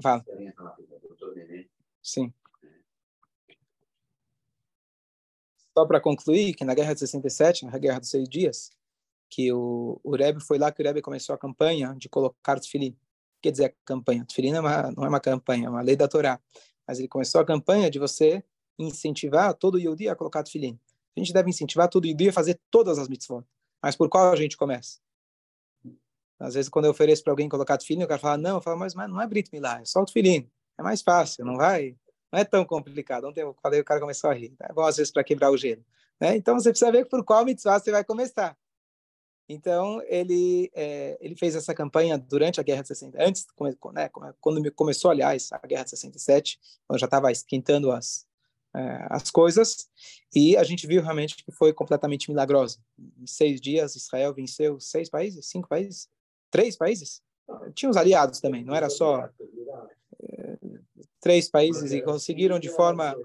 Fala. 0.00 0.24
Sim. 2.02 2.32
Só 5.76 5.86
para 5.86 6.00
concluir, 6.00 6.54
que 6.54 6.64
na 6.64 6.74
Guerra 6.74 6.94
de 6.94 7.00
67, 7.00 7.64
na 7.64 7.78
Guerra 7.78 8.00
dos 8.00 8.10
Seis 8.10 8.28
Dias, 8.28 8.70
que 9.30 9.52
o, 9.52 10.00
o 10.02 10.16
Rebbe 10.16 10.40
foi 10.40 10.58
lá 10.58 10.72
que 10.72 10.82
o 10.82 10.84
Rebbe 10.84 11.02
começou 11.02 11.34
a 11.34 11.38
campanha 11.38 11.94
de 11.96 12.08
colocar 12.08 12.58
tefilim. 12.58 12.96
Quer 13.40 13.52
dizer, 13.52 13.76
campanha. 13.84 14.24
Tefilim 14.24 14.52
não 14.52 14.68
é, 14.68 14.90
não 14.96 15.04
é 15.04 15.08
uma 15.08 15.20
campanha, 15.20 15.66
é 15.66 15.70
uma 15.70 15.82
lei 15.82 15.96
da 15.96 16.08
Torá. 16.08 16.40
Mas 16.86 16.98
ele 16.98 17.08
começou 17.08 17.40
a 17.40 17.44
campanha 17.44 17.90
de 17.90 17.98
você 17.98 18.42
incentivar 18.78 19.54
todo 19.54 19.78
Yodi 19.78 20.08
a 20.08 20.16
colocar 20.16 20.42
tefilim. 20.42 20.78
A 21.16 21.20
gente 21.20 21.32
deve 21.32 21.50
incentivar 21.50 21.88
todo 21.88 22.06
Yodi 22.06 22.28
a 22.28 22.32
fazer 22.32 22.60
todas 22.70 22.98
as 22.98 23.08
mitzvot. 23.08 23.44
Mas 23.82 23.96
por 23.96 24.08
qual 24.08 24.32
a 24.32 24.36
gente 24.36 24.56
começa? 24.56 24.98
Às 26.38 26.54
vezes, 26.54 26.68
quando 26.68 26.84
eu 26.84 26.92
ofereço 26.92 27.22
para 27.24 27.32
alguém 27.32 27.48
colocar 27.48 27.76
tefilim, 27.76 28.04
o 28.04 28.08
cara 28.08 28.20
fala, 28.20 28.36
não, 28.36 28.56
eu 28.56 28.60
falo, 28.60 28.78
mas, 28.78 28.94
mas 28.94 29.08
não 29.08 29.20
é 29.20 29.26
Brit 29.26 29.50
Milá, 29.52 29.80
é 29.80 29.84
só 29.84 30.02
o. 30.02 30.06
É 30.78 30.82
mais 30.82 31.02
fácil, 31.02 31.44
não 31.44 31.56
vai 31.56 31.96
não 32.32 32.38
é 32.38 32.44
tão 32.44 32.64
complicado. 32.64 33.24
Ontem 33.26 33.42
eu 33.42 33.56
falei, 33.62 33.80
o 33.80 33.84
cara 33.84 34.00
começou 34.00 34.30
a 34.30 34.34
rir. 34.34 34.54
É 34.60 34.72
bom, 34.72 34.82
às 34.82 34.96
vezes, 34.96 35.12
para 35.12 35.24
quebrar 35.24 35.50
o 35.50 35.56
gelo. 35.56 35.84
Né? 36.20 36.36
Então, 36.36 36.54
você 36.54 36.70
precisa 36.70 36.92
ver 36.92 37.06
por 37.06 37.24
qual 37.24 37.44
mitzvah 37.44 37.78
você 37.78 37.90
vai 37.90 38.04
começar. 38.04 38.56
Então, 39.48 40.02
ele, 40.06 40.70
é, 40.74 41.16
ele 41.22 41.34
fez 41.34 41.56
essa 41.56 41.74
campanha 41.74 42.18
durante 42.18 42.60
a 42.60 42.62
Guerra 42.62 42.82
de 42.82 42.88
60, 42.88 43.16
antes, 43.18 43.46
né, 43.94 44.10
quando 44.42 44.72
começou, 44.72 45.10
aliás, 45.10 45.50
a 45.52 45.66
Guerra 45.66 45.84
de 45.84 45.90
67, 45.90 46.60
quando 46.86 47.00
já 47.00 47.06
estava 47.06 47.32
esquentando 47.32 47.90
as, 47.90 48.26
é, 48.74 49.06
as 49.10 49.30
coisas, 49.30 49.88
e 50.34 50.56
a 50.56 50.62
gente 50.62 50.86
viu 50.86 51.02
realmente 51.02 51.36
que 51.36 51.50
foi 51.52 51.72
completamente 51.72 52.30
milagrosa. 52.30 52.78
Em 53.18 53.26
seis 53.26 53.60
dias, 53.60 53.96
Israel 53.96 54.34
venceu 54.34 54.78
seis 54.78 55.08
países, 55.08 55.46
cinco 55.46 55.68
países, 55.68 56.08
três 56.50 56.76
países. 56.76 57.22
Tinha 57.74 57.90
os 57.90 57.96
aliados 57.96 58.40
também, 58.40 58.62
não 58.62 58.74
era 58.74 58.90
só 58.90 59.28
é, 60.20 60.58
três 61.20 61.48
países 61.48 61.92
e 61.92 62.02
conseguiram 62.02 62.58
de 62.58 62.68
forma 62.68 63.16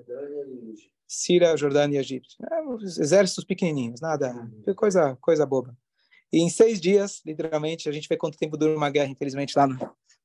Síria, 1.07 1.55
Jordânia 1.57 1.97
e 1.97 1.99
Egito. 1.99 2.29
É, 2.51 2.85
exércitos 3.01 3.43
pequenininhos, 3.43 4.01
nada, 4.01 4.33
coisa, 4.75 5.15
coisa 5.21 5.45
boba. 5.45 5.77
E 6.31 6.39
em 6.39 6.49
seis 6.49 6.81
dias, 6.81 7.21
literalmente, 7.23 7.87
a 7.87 7.91
gente 7.91 8.09
vê 8.09 8.17
quanto 8.17 8.37
tempo 8.37 8.57
dura 8.57 8.75
uma 8.75 8.89
guerra, 8.89 9.11
infelizmente, 9.11 9.55
lá 9.55 9.67
no, 9.67 9.77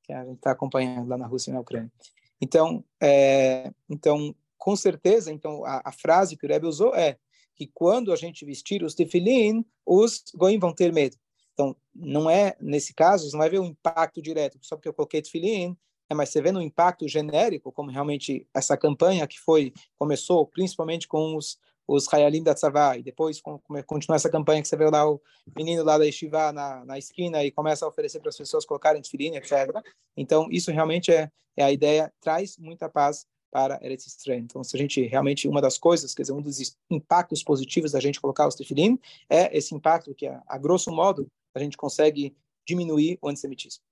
que 0.02 0.12
a 0.12 0.24
gente 0.24 0.36
está 0.36 0.52
acompanhando 0.52 1.06
lá 1.06 1.18
na 1.18 1.26
Rússia 1.26 1.50
e 1.50 1.54
na 1.54 1.60
Ucrânia. 1.60 1.92
Então, 2.40 2.82
é, 3.00 3.70
então 3.90 4.34
com 4.58 4.76
certeza, 4.76 5.32
então 5.32 5.64
a, 5.64 5.80
a, 5.84 5.92
frase 5.92 6.36
que 6.36 6.44
o 6.44 6.48
Rebbe 6.48 6.66
usou 6.66 6.94
é 6.94 7.16
que 7.54 7.70
quando 7.72 8.12
a 8.12 8.16
gente 8.16 8.44
vestir 8.44 8.82
os 8.82 8.94
tefilim, 8.94 9.64
os 9.86 10.24
goim 10.34 10.58
vão 10.58 10.72
ter 10.72 10.92
medo. 10.92 11.16
Então, 11.52 11.76
não 11.94 12.28
é, 12.30 12.56
nesse 12.60 12.94
caso, 12.94 13.30
não 13.32 13.38
vai 13.38 13.50
ver 13.50 13.58
o 13.58 13.64
impacto 13.64 14.22
direto, 14.22 14.58
só 14.62 14.76
porque 14.76 14.88
eu 14.88 14.94
coloquei 14.94 15.22
tefilim, 15.22 15.76
é, 16.10 16.14
mas 16.14 16.28
você 16.28 16.40
vê 16.40 16.52
no 16.52 16.62
impacto 16.62 17.08
genérico, 17.08 17.72
como 17.72 17.90
realmente 17.90 18.46
essa 18.54 18.76
campanha 18.76 19.26
que 19.26 19.38
foi, 19.40 19.72
começou 19.98 20.46
principalmente 20.46 21.08
com 21.08 21.36
os 21.36 21.58
os 21.88 22.06
Hayalim 22.12 22.42
da 22.42 22.54
Tzavá, 22.54 22.98
e 22.98 23.02
depois 23.02 23.40
continua 23.86 24.16
essa 24.16 24.28
campanha 24.28 24.60
que 24.60 24.68
você 24.68 24.76
vê 24.76 24.84
lá 24.90 25.10
o 25.10 25.18
menino 25.56 25.82
lá 25.82 25.96
da 25.96 26.04
Yeshiva 26.04 26.52
na, 26.52 26.84
na 26.84 26.98
esquina 26.98 27.42
e 27.42 27.50
começa 27.50 27.86
a 27.86 27.88
oferecer 27.88 28.20
para 28.20 28.28
as 28.28 28.36
pessoas 28.36 28.66
colocarem 28.66 29.00
tefilim, 29.00 29.36
etc. 29.36 29.74
Então, 30.14 30.48
isso 30.50 30.70
realmente 30.70 31.10
é, 31.10 31.30
é 31.56 31.64
a 31.64 31.72
ideia, 31.72 32.12
traz 32.20 32.58
muita 32.58 32.90
paz 32.90 33.26
para 33.50 33.78
Eretz 33.82 34.06
Israel. 34.06 34.40
Então, 34.40 34.62
se 34.62 34.76
a 34.76 34.78
gente 34.78 35.00
realmente, 35.06 35.48
uma 35.48 35.60
das 35.60 35.78
coisas, 35.78 36.14
quer 36.14 36.22
dizer, 36.22 36.32
um 36.32 36.42
dos 36.42 36.76
impactos 36.90 37.42
positivos 37.42 37.92
da 37.92 38.00
gente 38.00 38.20
colocar 38.20 38.46
os 38.46 38.54
tefilim 38.54 38.98
é 39.28 39.56
esse 39.56 39.74
impacto 39.74 40.14
que, 40.14 40.26
a, 40.26 40.42
a 40.46 40.58
grosso 40.58 40.90
modo, 40.90 41.30
a 41.54 41.58
gente 41.58 41.76
consegue 41.76 42.36
diminuir 42.66 43.18
o 43.22 43.28
antissemitismo. 43.28 43.82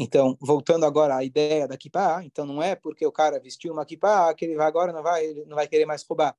Então, 0.00 0.36
voltando 0.40 0.86
agora 0.86 1.16
à 1.16 1.24
ideia 1.24 1.66
da 1.66 1.76
kippah, 1.76 2.22
então 2.24 2.46
não 2.46 2.62
é 2.62 2.76
porque 2.76 3.04
o 3.04 3.10
cara 3.10 3.40
vestiu 3.40 3.72
uma 3.72 3.84
kippah 3.84 4.32
que 4.32 4.44
ele 4.44 4.54
vai 4.54 4.66
agora 4.66 4.92
não 4.92 5.02
vai, 5.02 5.34
não 5.46 5.56
vai 5.56 5.66
querer 5.66 5.86
mais 5.86 6.04
roubar. 6.04 6.36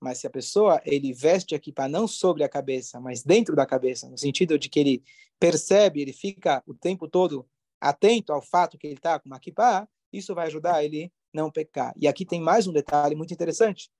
Mas 0.00 0.18
se 0.18 0.26
a 0.26 0.30
pessoa 0.30 0.80
ele 0.84 1.12
veste 1.12 1.54
a 1.54 1.58
kippah 1.58 1.88
não 1.88 2.08
sobre 2.08 2.42
a 2.42 2.48
cabeça, 2.48 2.98
mas 2.98 3.22
dentro 3.22 3.54
da 3.54 3.66
cabeça, 3.66 4.08
no 4.08 4.16
sentido 4.16 4.58
de 4.58 4.70
que 4.70 4.80
ele 4.80 5.04
percebe, 5.38 6.00
ele 6.00 6.12
fica 6.12 6.62
o 6.66 6.72
tempo 6.74 7.06
todo 7.06 7.46
atento 7.88 8.32
ao 8.32 8.42
fato 8.42 8.78
que 8.78 8.86
ele 8.86 8.94
está 8.94 9.18
com 9.18 9.28
uma 9.28 9.40
isso 10.12 10.34
vai 10.34 10.46
ajudar 10.46 10.84
ele 10.84 11.12
não 11.32 11.50
pecar. 11.50 11.92
E 11.96 12.08
aqui 12.08 12.24
tem 12.24 12.40
mais 12.40 12.66
um 12.66 12.72
detalhe 12.72 13.14
muito 13.14 13.34
interessante, 13.34 13.90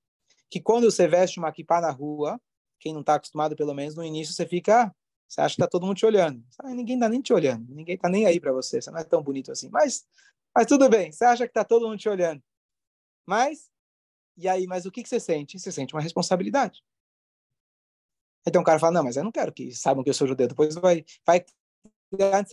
que 0.49 0.59
quando 0.59 0.89
você 0.89 1.07
veste 1.07 1.39
uma 1.39 1.51
kippah 1.51 1.81
na 1.81 1.91
rua, 1.91 2.39
quem 2.79 2.93
não 2.93 3.01
está 3.01 3.15
acostumado, 3.15 3.55
pelo 3.55 3.73
menos 3.73 3.95
no 3.95 4.03
início, 4.03 4.33
você 4.33 4.45
fica 4.45 4.93
você 5.27 5.41
acha 5.41 5.55
que 5.55 5.61
está 5.61 5.67
todo 5.67 5.85
mundo 5.85 5.97
te 5.97 6.05
olhando. 6.05 6.43
Ah, 6.59 6.73
ninguém 6.73 6.95
está 6.95 7.09
nem 7.09 7.21
te 7.21 7.33
olhando. 7.33 7.73
Ninguém 7.73 7.95
está 7.95 8.07
nem 8.07 8.25
aí 8.25 8.39
para 8.39 8.53
você. 8.53 8.81
Você 8.81 8.89
não 8.89 8.99
é 8.99 9.03
tão 9.03 9.21
bonito 9.21 9.51
assim. 9.51 9.69
Mas, 9.69 10.07
mas 10.55 10.65
tudo 10.65 10.87
bem. 10.87 11.11
Você 11.11 11.25
acha 11.25 11.45
que 11.45 11.51
está 11.51 11.65
todo 11.65 11.87
mundo 11.87 11.99
te 11.99 12.07
olhando. 12.07 12.41
Mas, 13.25 13.69
e 14.37 14.47
aí, 14.47 14.65
mas 14.65 14.85
o 14.85 14.91
que, 14.91 15.03
que 15.03 15.09
você 15.09 15.19
sente? 15.19 15.59
Você 15.59 15.71
sente 15.71 15.93
uma 15.93 16.01
responsabilidade. 16.01 16.81
Então 18.47 18.61
o 18.61 18.65
cara 18.65 18.79
fala, 18.79 18.93
não, 18.93 19.03
mas 19.03 19.17
eu 19.17 19.23
não 19.23 19.31
quero 19.31 19.51
que 19.51 19.73
saibam 19.75 20.03
que 20.03 20.09
eu 20.09 20.13
sou 20.13 20.27
judeu. 20.27 20.47
Depois 20.47 20.75
vai, 20.75 21.03
vai 21.25 21.43
criar 22.09 22.45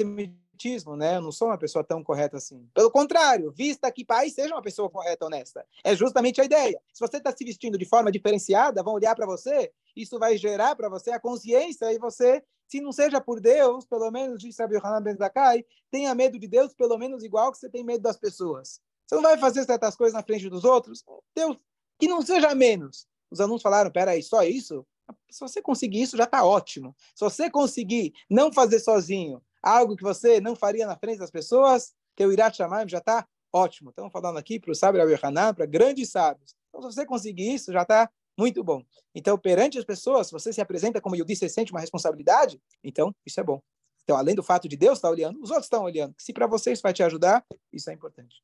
antissemitismo, 0.55 0.97
né? 0.97 1.17
Eu 1.17 1.21
não 1.21 1.33
sou 1.33 1.49
uma 1.49 1.59
pessoa 1.59 1.85
tão 1.85 2.03
correta 2.03 2.37
assim. 2.37 2.69
Pelo 2.73 2.91
contrário, 2.91 3.53
vista 3.53 3.91
que 3.91 4.05
pai 4.05 4.31
seja 4.31 4.55
uma 4.55 4.63
pessoa 4.63 4.89
correta, 4.89 5.27
honesta. 5.27 5.67
É 5.83 5.95
justamente 5.95 6.41
a 6.41 6.45
ideia. 6.45 6.81
Se 6.93 7.01
você 7.01 7.19
está 7.19 7.35
se 7.37 7.45
vestindo 7.45 7.77
de 7.77 7.85
forma 7.85 8.11
diferenciada, 8.11 8.83
vão 8.83 8.95
olhar 8.95 9.15
para 9.15 9.27
você, 9.27 9.73
isso 9.95 10.19
vai 10.19 10.37
gerar 10.37 10.75
para 10.77 10.89
você 10.89 11.11
a 11.11 11.21
consciência 11.21 11.93
e 11.93 11.99
você 11.99 12.43
se 12.67 12.81
não 12.81 12.93
seja 12.93 13.21
por 13.21 13.41
Deus, 13.41 13.85
pelo 13.85 14.11
menos, 14.11 14.41
diz 14.41 14.57
Rabi 14.59 14.77
Hanan 14.77 15.03
Ben 15.03 15.17
Zakai, 15.17 15.65
tenha 15.91 16.15
medo 16.15 16.39
de 16.39 16.49
Deus 16.49 16.73
pelo 16.73 16.97
menos 16.97 17.23
igual 17.23 17.53
que 17.53 17.59
você 17.59 17.69
tem 17.69 17.85
medo 17.85 18.03
das 18.03 18.17
pessoas. 18.17 18.81
Você 19.07 19.15
não 19.15 19.23
vai 19.23 19.37
fazer 19.37 19.65
certas 19.65 19.95
coisas 19.95 20.15
na 20.15 20.23
frente 20.23 20.49
dos 20.49 20.65
outros? 20.65 21.05
Deus, 21.37 21.59
que 21.99 22.09
não 22.09 22.23
seja 22.23 22.55
menos. 22.55 23.07
Os 23.31 23.39
alunos 23.39 23.61
falaram, 23.61 23.91
peraí, 23.91 24.23
só 24.23 24.43
isso? 24.43 24.85
Se 25.31 25.41
você 25.41 25.61
conseguir 25.61 26.01
isso, 26.01 26.17
já 26.17 26.25
está 26.25 26.43
ótimo. 26.43 26.97
Se 27.15 27.23
você 27.23 27.51
conseguir 27.51 28.15
não 28.31 28.51
fazer 28.51 28.79
sozinho 28.79 29.43
algo 29.65 29.97
que 29.97 30.03
você 30.03 30.41
não 30.41 30.55
faria 30.55 30.87
na 30.87 30.97
frente 30.97 31.19
das 31.19 31.31
pessoas, 31.31 31.95
teu 32.15 32.31
Irat 32.31 32.57
Shamayim 32.57 32.89
já 32.89 32.99
está 32.99 33.27
ótimo. 33.51 33.91
Estamos 33.91 34.13
falando 34.13 34.37
aqui 34.37 34.61
para 34.61 34.71
o 34.71 34.75
sábio 34.75 35.01
Rabi 35.01 35.19
Hanan, 35.21 35.55
para 35.55 35.65
grandes 35.65 36.11
sábios. 36.11 36.55
Então, 36.69 36.83
se 36.83 36.95
você 36.95 37.07
conseguir 37.07 37.55
isso, 37.55 37.73
já 37.73 37.83
está 37.83 38.11
muito 38.39 38.63
bom. 38.63 38.83
Então, 39.15 39.39
perante 39.39 39.79
as 39.79 39.85
pessoas, 39.85 40.27
se 40.27 40.33
você 40.33 40.53
se 40.53 40.61
apresenta 40.61 41.01
como 41.01 41.17
eu 41.17 41.25
disse, 41.25 41.49
sente 41.49 41.73
uma 41.73 41.81
responsabilidade, 41.81 42.61
então 42.83 43.15
isso 43.25 43.41
é 43.41 43.43
bom. 43.43 43.63
Então, 44.03 44.17
além 44.17 44.35
do 44.35 44.43
fato 44.43 44.69
de 44.69 44.77
Deus 44.77 44.99
estar 44.99 45.09
olhando, 45.09 45.41
os 45.41 45.49
outros 45.49 45.67
estão 45.67 45.83
olhando. 45.85 46.15
Se 46.19 46.33
para 46.33 46.47
você 46.47 46.73
isso 46.73 46.83
vai 46.83 46.93
te 46.93 47.03
ajudar, 47.03 47.45
isso 47.73 47.89
é 47.89 47.95
importante. 47.95 48.43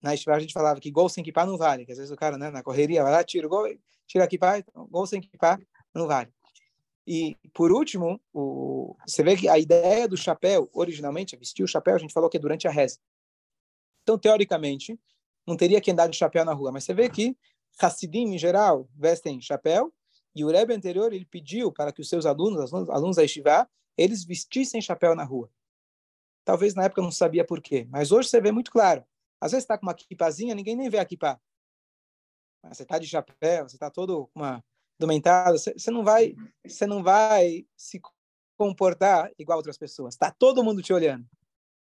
Na 0.00 0.14
Estivá 0.14 0.36
a 0.36 0.40
gente 0.40 0.52
falava 0.52 0.80
que 0.80 0.90
gol 0.90 1.08
sem 1.08 1.22
equipar 1.22 1.46
não 1.46 1.58
vale, 1.58 1.84
que 1.84 1.92
às 1.92 1.98
vezes 1.98 2.12
o 2.12 2.16
cara 2.16 2.38
né, 2.38 2.50
na 2.50 2.62
correria 2.62 3.02
vai 3.02 3.12
lá, 3.12 3.24
tira 3.24 3.46
o 3.46 3.50
gol, 3.50 3.66
tira 4.06 4.24
equipar, 4.24 4.58
então, 4.58 4.86
gol 4.86 5.06
sem 5.06 5.18
equipar 5.18 5.60
não 5.94 6.06
vale. 6.06 6.32
E, 7.06 7.36
por 7.52 7.70
último, 7.70 8.20
o, 8.32 8.96
você 9.06 9.22
vê 9.22 9.36
que 9.36 9.48
a 9.48 9.58
ideia 9.58 10.08
do 10.08 10.16
chapéu, 10.16 10.70
originalmente, 10.72 11.36
vestir 11.36 11.62
o 11.62 11.68
chapéu, 11.68 11.94
a 11.94 11.98
gente 11.98 12.14
falou 12.14 12.30
que 12.30 12.36
é 12.36 12.40
durante 12.40 12.66
a 12.66 12.70
reza. 12.70 12.98
Então, 14.02 14.18
teoricamente, 14.18 14.98
não 15.46 15.56
teria 15.56 15.80
que 15.80 15.90
andar 15.90 16.08
de 16.08 16.16
chapéu 16.16 16.44
na 16.44 16.52
rua, 16.52 16.72
mas 16.72 16.84
você 16.84 16.94
vê 16.94 17.08
que 17.10 17.36
Hassidim, 17.78 18.34
em 18.34 18.38
geral, 18.38 18.88
vestem 18.94 19.40
chapéu, 19.40 19.92
e 20.34 20.44
o 20.44 20.48
Rebbe 20.48 20.74
anterior, 20.74 21.12
ele 21.12 21.24
pediu 21.24 21.70
para 21.70 21.92
que 21.92 22.00
os 22.00 22.08
seus 22.08 22.26
alunos, 22.26 22.72
alunos, 22.72 22.90
alunos 22.90 23.16
da 23.16 23.22
Yeshiva, 23.22 23.68
eles 23.96 24.24
vestissem 24.24 24.80
chapéu 24.80 25.14
na 25.14 25.24
rua. 25.24 25.50
Talvez 26.44 26.74
na 26.74 26.84
época 26.84 27.02
não 27.02 27.10
sabia 27.10 27.44
por 27.44 27.60
quê, 27.60 27.86
mas 27.88 28.10
hoje 28.10 28.28
você 28.28 28.40
vê 28.40 28.50
muito 28.50 28.70
claro. 28.70 29.04
Às 29.40 29.52
vezes 29.52 29.64
está 29.64 29.78
com 29.78 29.86
uma 29.86 29.94
kipazinha, 29.94 30.54
ninguém 30.54 30.76
nem 30.76 30.88
vê 30.88 30.98
a 30.98 31.04
kipa. 31.04 31.40
Mas 32.62 32.76
você 32.76 32.82
está 32.82 32.98
de 32.98 33.06
chapéu, 33.06 33.68
você 33.68 33.76
está 33.76 33.90
todo 33.90 34.26
com 34.28 34.40
uma 34.40 34.64
documentado, 34.98 35.58
você 35.58 35.90
não 35.90 36.04
vai, 36.04 36.34
você 36.66 36.86
não 36.86 37.02
vai 37.02 37.66
se 37.76 38.00
comportar 38.56 39.30
igual 39.38 39.58
outras 39.58 39.78
pessoas. 39.78 40.14
Está 40.14 40.30
todo 40.30 40.62
mundo 40.62 40.82
te 40.82 40.92
olhando. 40.92 41.26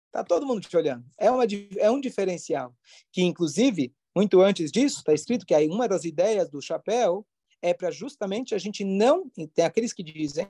Está 0.07 0.23
todo 0.23 0.45
mundo 0.45 0.61
te 0.61 0.77
olhando. 0.77 1.05
É, 1.17 1.31
uma, 1.31 1.43
é 1.77 1.89
um 1.89 1.99
diferencial. 1.99 2.75
Que, 3.11 3.23
inclusive, 3.23 3.93
muito 4.15 4.41
antes 4.41 4.71
disso, 4.71 4.99
está 4.99 5.13
escrito 5.13 5.45
que 5.45 5.55
aí 5.55 5.67
uma 5.67 5.87
das 5.87 6.05
ideias 6.05 6.49
do 6.49 6.61
chapéu 6.61 7.25
é 7.61 7.73
para 7.73 7.89
justamente 7.89 8.53
a 8.53 8.57
gente 8.57 8.83
não. 8.83 9.29
Tem 9.53 9.65
aqueles 9.65 9.93
que 9.93 10.03
dizem 10.03 10.47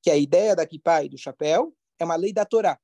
que 0.00 0.10
a 0.10 0.16
ideia 0.16 0.54
da 0.54 0.66
kippah 0.66 1.04
e 1.04 1.08
do 1.08 1.18
chapéu 1.18 1.74
é 1.98 2.04
uma 2.04 2.16
lei 2.16 2.32
da 2.32 2.44
Torá. 2.44 2.78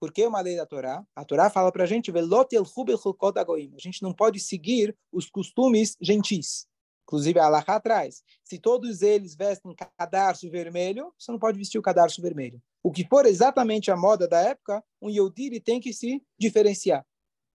Por 0.00 0.12
que 0.12 0.26
uma 0.26 0.40
lei 0.40 0.56
da 0.56 0.64
Torá? 0.64 1.04
A 1.14 1.24
Torá 1.24 1.50
fala 1.50 1.70
para 1.70 1.84
a 1.84 1.86
gente, 1.86 2.10
a 2.10 3.78
gente 3.78 4.02
não 4.02 4.14
pode 4.14 4.40
seguir 4.40 4.96
os 5.12 5.28
costumes 5.28 5.96
gentis. 6.00 6.66
Inclusive, 7.10 7.40
a 7.40 7.46
Allah 7.46 7.64
atrás. 7.66 8.22
Se 8.44 8.56
todos 8.56 9.02
eles 9.02 9.34
vestem 9.34 9.74
cadarço 9.98 10.48
vermelho, 10.48 11.12
você 11.18 11.32
não 11.32 11.40
pode 11.40 11.58
vestir 11.58 11.76
o 11.76 11.82
cadarço 11.82 12.22
vermelho. 12.22 12.62
O 12.84 12.92
que 12.92 13.04
for 13.04 13.26
exatamente 13.26 13.90
a 13.90 13.96
moda 13.96 14.28
da 14.28 14.40
época, 14.40 14.80
um 15.02 15.10
Yehudi 15.10 15.58
tem 15.58 15.80
que 15.80 15.92
se 15.92 16.22
diferenciar. 16.38 17.04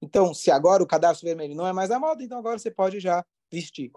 Então, 0.01 0.33
se 0.33 0.51
agora 0.51 0.83
o 0.83 0.87
cadarço 0.87 1.23
vermelho 1.23 1.55
não 1.55 1.67
é 1.67 1.73
mais 1.73 1.91
a 1.91 1.99
moda, 1.99 2.25
então 2.25 2.39
agora 2.39 2.59
você 2.59 2.71
pode 2.71 2.99
já 2.99 3.23
vestir. 3.53 3.93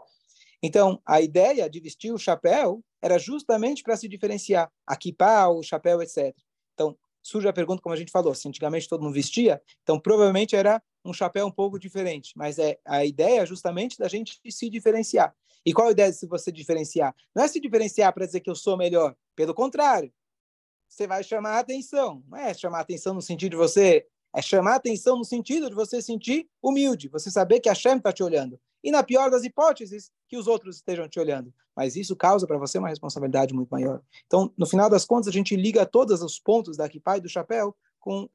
Então, 0.62 1.02
a 1.06 1.22
ideia 1.22 1.70
de 1.70 1.80
vestir 1.80 2.12
o 2.12 2.18
chapéu 2.18 2.84
era 3.02 3.18
justamente 3.18 3.82
para 3.82 3.96
se 3.96 4.10
diferenciar. 4.10 4.70
A 4.86 5.50
o 5.50 5.64
chapéu, 5.64 6.02
etc. 6.02 6.36
Então, 6.74 6.98
surge 7.24 7.48
a 7.48 7.54
pergunta, 7.54 7.82
como 7.82 7.96
a 7.96 7.98
gente 7.98 8.12
falou, 8.12 8.36
se 8.36 8.46
antigamente 8.46 8.90
todo 8.90 9.02
mundo 9.02 9.14
vestia, 9.14 9.62
então 9.84 9.98
provavelmente 10.00 10.54
era 10.54 10.84
um 11.04 11.14
chapéu 11.14 11.48
um 11.48 11.52
pouco 11.52 11.80
diferente. 11.80 12.34
Mas 12.36 12.60
é 12.60 12.78
a 12.86 13.06
ideia 13.06 13.42
é 13.42 13.46
justamente 13.46 13.98
da 13.98 14.10
gente 14.10 14.38
se 14.50 14.70
diferenciar. 14.70 15.34
E 15.66 15.74
qual 15.74 15.88
a 15.88 15.92
ideia 15.92 16.12
de 16.12 16.28
você 16.28 16.52
diferenciar? 16.52 17.16
Não 17.34 17.44
é 17.44 17.48
se 17.48 17.60
diferenciar 17.60 18.14
para 18.14 18.26
dizer 18.26 18.40
que 18.42 18.50
eu 18.50 18.56
sou 18.56 18.78
melhor. 18.78 19.16
Pelo 19.36 19.54
contrário. 19.54 20.14
Você 20.88 21.08
vai 21.08 21.24
chamar 21.24 21.52
a 21.52 21.60
atenção. 21.60 22.24
Não 22.30 22.38
é 22.38 22.54
chamar 22.54 22.78
a 22.78 22.82
atenção 22.82 23.14
no 23.14 23.22
sentido 23.22 23.52
de 23.52 23.58
você... 23.58 24.06
É 24.38 24.42
chamar 24.42 24.74
a 24.74 24.76
atenção 24.76 25.18
no 25.18 25.24
sentido 25.24 25.70
de 25.70 25.76
você 25.76 26.02
sentir 26.02 26.50
humilde. 26.62 27.08
Você 27.08 27.32
saber 27.32 27.62
que 27.62 27.70
a 27.70 27.74
Shem 27.74 27.96
está 27.96 28.12
te 28.12 28.22
olhando. 28.22 28.60
E 28.84 28.92
na 28.92 29.02
pior 29.02 29.32
das 29.32 29.46
hipóteses, 29.46 30.12
que 30.28 30.38
os 30.38 30.46
outros 30.46 30.76
estejam 30.76 31.08
te 31.08 31.20
olhando. 31.20 31.54
Mas 31.74 31.96
isso 31.96 32.16
causa 32.18 32.46
para 32.46 32.58
você 32.58 32.78
uma 32.78 32.90
responsabilidade 32.90 33.54
muito 33.54 33.70
maior. 33.70 34.02
Então, 34.28 34.54
no 34.58 34.66
final 34.66 34.90
das 34.90 35.06
contas, 35.06 35.30
a 35.30 35.32
gente 35.32 35.56
liga 35.56 35.86
todos 35.86 36.22
os 36.22 36.38
pontos 36.38 36.76
da 36.76 36.88
Kippah 36.90 37.18
e 37.18 37.22
do 37.22 37.30
chapéu 37.30 37.76
com 38.00 38.30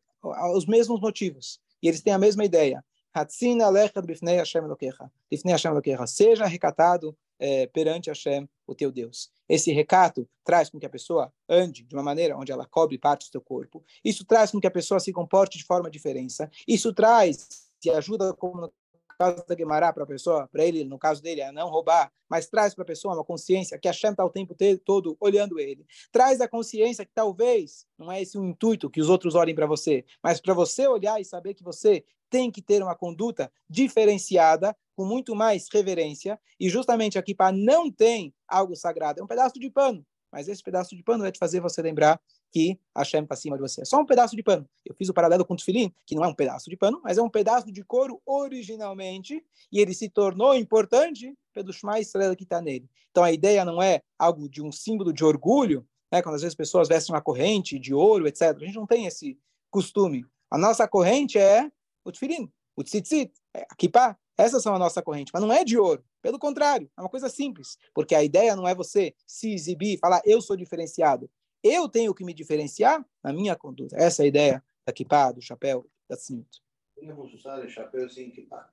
os 0.55 0.65
mesmos 0.65 1.01
motivos. 1.01 1.61
E 1.83 1.89
eles 1.89 2.01
têm 2.01 2.13
a 2.15 2.19
mesma 2.19 2.45
ideia. 2.45 2.83
Hatzina 3.15 3.69
lechad 3.69 4.07
bifnei 4.07 4.37
Hashem 4.37 4.65
Elokecha. 4.65 5.11
Bifnei 5.31 5.53
Hashem 5.53 5.73
Elokecha. 5.73 6.07
Seja 6.07 6.47
recatado 6.47 7.17
é, 7.39 7.67
perante 7.67 8.09
Hashem, 8.09 8.49
o 8.67 8.75
teu 8.75 8.93
Deus. 8.93 9.31
Esse 9.49 9.73
recato 9.73 10.29
traz 10.45 10.71
com 10.71 10.79
que 10.79 10.87
a 10.87 10.91
pessoa 10.91 11.33
ande 11.49 11.83
de 11.83 11.95
uma 11.95 12.03
maneira 12.03 12.37
onde 12.37 12.53
ela 12.53 12.67
cobre 12.67 12.99
parte 12.99 13.27
do 13.27 13.33
seu 13.33 13.41
corpo. 13.41 13.83
Isso 14.05 14.25
traz 14.25 14.51
com 14.51 14.61
que 14.61 14.67
a 14.67 14.71
pessoa 14.71 15.01
se 15.01 15.13
comporte 15.13 15.59
de 15.59 15.65
forma 15.65 15.91
diferente. 15.91 16.37
Isso 16.69 16.93
traz 16.93 17.69
e 17.85 17.91
ajuda, 17.91 18.35
como 18.35 18.61
no 18.61 18.73
caso 19.19 19.45
da 19.47 19.55
Guemará, 19.55 19.93
para 19.93 20.05
a 20.05 20.07
pessoa, 20.07 20.49
para 20.49 20.65
ele, 20.65 20.85
no 20.85 20.99
caso 20.99 21.23
dele, 21.23 21.43
a 21.43 21.51
não 21.51 21.69
roubar, 21.69 22.13
mas 22.29 22.47
traz 22.47 22.75
para 22.75 22.83
a 22.83 22.87
pessoa 22.87 23.15
uma 23.15 23.25
consciência 23.25 23.79
que 23.79 23.89
Hashem 23.89 24.13
está 24.13 24.25
o 24.25 24.31
tempo 24.31 24.55
todo 24.85 25.17
olhando 25.19 25.59
ele. 25.59 25.87
Traz 26.13 26.41
a 26.41 26.49
consciência 26.49 27.05
que 27.05 27.13
talvez 27.15 27.87
não 27.99 28.13
é 28.13 28.23
esse 28.23 28.39
o 28.39 28.45
intuito 28.45 28.91
que 28.91 29.01
os 29.01 29.09
outros 29.09 29.35
olhem 29.35 29.55
para 29.55 29.67
você, 29.67 30.05
mas 30.23 30.41
para 30.41 30.55
você 30.55 30.87
olhar 30.87 31.21
e 31.21 31.25
saber 31.25 31.55
que 31.55 31.65
você 31.65 32.05
tem 32.31 32.51
que 32.51 32.63
ter 32.63 32.83
uma 32.83 32.95
conduta 32.95 33.53
diferenciada, 33.69 34.77
com 34.97 35.05
muito 35.05 35.35
mais 35.35 35.67
reverência, 35.73 36.39
e 36.59 36.69
justamente 36.69 37.19
aqui 37.19 37.35
para 37.35 37.53
não 37.53 37.91
tem 37.91 38.33
algo 38.47 38.77
sagrado, 38.77 39.21
é 39.21 39.25
um 39.25 39.27
pedaço 39.27 39.59
de 39.59 39.71
pano, 39.71 40.05
mas 40.31 40.49
esse 40.49 40.63
pedaço 40.63 40.97
de 40.97 41.03
pano 41.03 41.23
vai 41.23 41.33
te 41.33 41.39
fazer 41.39 41.61
você 41.61 41.83
lembrar 41.83 42.21
que 42.53 42.79
Hashem 42.97 43.23
está 43.23 43.35
acima 43.35 43.57
de 43.57 43.63
você. 43.63 43.83
É 43.83 43.85
só 43.85 43.99
um 44.01 44.07
pedaço 44.07 44.35
de 44.35 44.43
pano. 44.43 44.69
Eu 44.85 44.95
fiz 44.95 45.09
o 45.09 45.15
paralelo 45.15 45.45
com 45.45 45.55
o 45.55 45.57
tefilim, 45.57 45.93
que 46.07 46.15
não 46.15 46.25
é 46.25 46.29
um 46.29 46.35
pedaço 46.35 46.69
de 46.69 46.77
pano, 46.77 47.01
mas 47.03 47.19
é 47.19 47.23
um 47.23 47.29
pedaço 47.29 47.71
de 47.71 47.83
couro 47.85 48.21
originalmente, 48.25 49.45
e 49.73 49.81
ele 49.81 49.95
se 49.95 50.09
tornou 50.09 50.55
importante 50.55 51.37
pelo 51.53 51.73
Shema 51.73 52.01
Israel 52.01 52.37
que 52.37 52.45
está 52.45 52.61
nele. 52.61 52.89
Então 53.11 53.25
a 53.25 53.33
ideia 53.33 53.65
não 53.65 53.83
é 53.83 54.03
algo 54.19 54.49
de 54.49 54.63
um 54.63 54.71
símbolo 54.71 55.13
de 55.13 55.25
orgulho, 55.25 55.87
né? 56.13 56.23
quando 56.23 56.37
às 56.37 56.43
vezes 56.43 56.55
pessoas 56.55 56.89
vestem 56.89 57.15
uma 57.15 57.21
corrente 57.21 57.79
de 57.79 57.95
ouro, 57.95 58.27
etc. 58.27 58.57
A 58.57 58.65
gente 58.65 58.77
não 58.77 58.87
tem 58.87 59.07
esse 59.07 59.39
costume. 59.71 60.25
A 60.51 60.59
nossa 60.59 60.87
corrente 60.87 61.39
é 61.39 61.71
o 62.05 62.13
tefilim, 62.13 62.51
o 62.77 62.83
tzitzit, 62.83 63.33
é 63.55 63.67
a 63.69 63.75
kippah. 63.75 64.17
Essas 64.37 64.63
são 64.63 64.75
a 64.75 64.79
nossa 64.79 65.03
corrente, 65.03 65.31
mas 65.35 65.43
não 65.43 65.53
é 65.53 65.65
de 65.65 65.77
ouro. 65.77 66.03
Pelo 66.23 66.39
contrário, 66.39 66.91
é 66.97 67.01
uma 67.01 67.11
coisa 67.11 67.29
simples, 67.29 67.77
porque 67.95 68.15
a 68.15 68.25
ideia 68.25 68.57
não 68.57 68.67
é 68.67 68.75
você 68.75 69.15
se 69.27 69.53
exibir, 69.53 69.99
falar 69.99 70.23
eu 70.25 70.41
sou 70.41 70.57
diferenciado. 70.57 71.31
Eu 71.63 71.89
tenho 71.89 72.15
que 72.15 72.25
me 72.25 72.33
diferenciar 72.33 73.05
na 73.23 73.33
minha 73.33 73.55
conduta. 73.55 73.97
Essa 73.97 74.23
é 74.23 74.25
a 74.25 74.29
ideia 74.29 74.65
da 74.87 74.93
kippah, 74.93 75.33
do 75.33 75.43
chapéu, 75.43 75.87
da 76.09 76.17
tzniut. 76.17 76.49
Podemos 76.95 77.35
usar 77.35 77.65
o 77.65 77.69
chapéu 77.69 78.09
sem 78.09 78.31
kippah? 78.31 78.71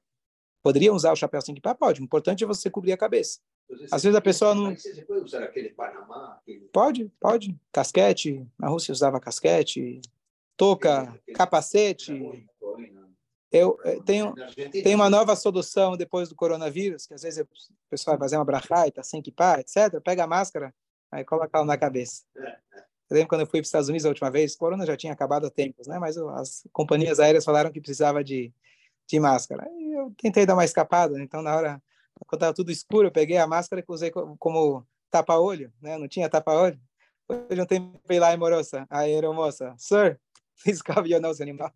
Poderiam 0.64 0.96
usar 0.96 1.12
o 1.12 1.16
chapéu 1.16 1.42
sem 1.42 1.54
kippah? 1.54 1.76
Pode. 1.76 2.02
O 2.02 2.04
importante 2.04 2.44
é 2.44 2.48
você 2.48 2.70
cobrir 2.70 2.94
a 2.94 2.98
cabeça. 2.98 3.40
Às 3.92 4.04
vezes 4.04 4.16
a 4.16 4.22
pessoa 4.22 4.56
não. 4.56 4.74
Você 4.76 5.02
pode 5.02 5.26
usar 5.26 5.44
aquele 5.44 5.70
Panamá? 5.70 6.38
Aquele... 6.42 6.70
Pode, 6.70 7.12
pode. 7.20 7.60
Casquete. 7.72 8.48
Na 8.58 8.70
Rússia 8.70 8.92
usava 8.92 9.20
casquete, 9.20 10.02
touca, 10.56 11.18
capacete. 11.34 12.48
Eu, 13.52 13.80
eu 13.86 14.04
tenho, 14.04 14.34
tem 14.84 14.94
uma 14.94 15.10
nova 15.10 15.36
solução 15.36 15.96
depois 15.96 16.28
do 16.28 16.36
coronavírus, 16.36 17.06
que 17.06 17.14
às 17.14 17.22
vezes 17.22 17.40
o 17.40 17.48
pessoal 17.90 18.18
vai 18.18 18.26
fazer 18.28 18.38
uma 18.38 18.44
brachá 18.44 18.86
e 18.86 18.90
está 18.90 19.02
sem 19.04 19.22
kippah, 19.22 19.60
etc. 19.60 20.02
Pega 20.04 20.26
a 20.26 20.28
máscara, 20.28 20.74
aí 21.10 21.24
coloca 21.24 21.58
ela 21.58 21.66
na 21.66 21.78
cabeça. 21.78 22.24
Eu 23.10 23.16
lembro 23.16 23.30
quando 23.30 23.42
eu 23.42 23.48
fui 23.48 23.60
para 23.60 23.64
os 23.64 23.68
Estados 23.70 23.88
Unidos 23.88 24.06
a 24.06 24.10
última 24.10 24.30
vez, 24.30 24.54
o 24.54 24.58
corona 24.58 24.86
já 24.86 24.98
tinha 24.98 25.14
acabado 25.14 25.48
há 25.48 25.50
tempos, 25.50 25.88
né? 25.88 25.98
Mas 25.98 26.18
as 26.18 26.68
companhias 26.74 27.22
aéreas 27.22 27.46
falaram 27.46 27.72
que 27.72 27.80
precisava 27.80 28.22
de, 28.22 28.52
de 29.08 29.20
máscara. 29.20 29.66
Aí 29.66 29.94
eu 29.94 30.14
tentei 30.18 30.46
dar 30.46 30.54
uma 30.54 30.66
escapada, 30.66 31.14
né? 31.14 31.24
então 31.24 31.42
na 31.42 31.56
hora, 31.56 31.82
quando 32.26 32.42
estava 32.42 32.54
tudo 32.54 32.70
escuro, 32.70 33.08
eu 33.08 33.12
peguei 33.12 33.38
a 33.38 33.48
máscara 33.48 33.82
e 33.82 33.86
usei 33.88 34.12
como 34.12 34.86
tapa-olho, 35.10 35.72
né? 35.82 35.98
Não 35.98 36.08
tinha 36.08 36.28
tapa-olho. 36.28 36.78
Hoje 37.30 37.62
um 37.62 37.66
tempo 37.66 37.98
lá 38.10 38.34
em 38.34 38.38
Morosa, 38.38 38.86
aeromoça, 38.90 39.74
Sir, 39.78 40.20
please 40.62 40.84
cover 40.84 41.10
your 41.10 41.22
nose 41.22 41.42
animal. 41.42 41.72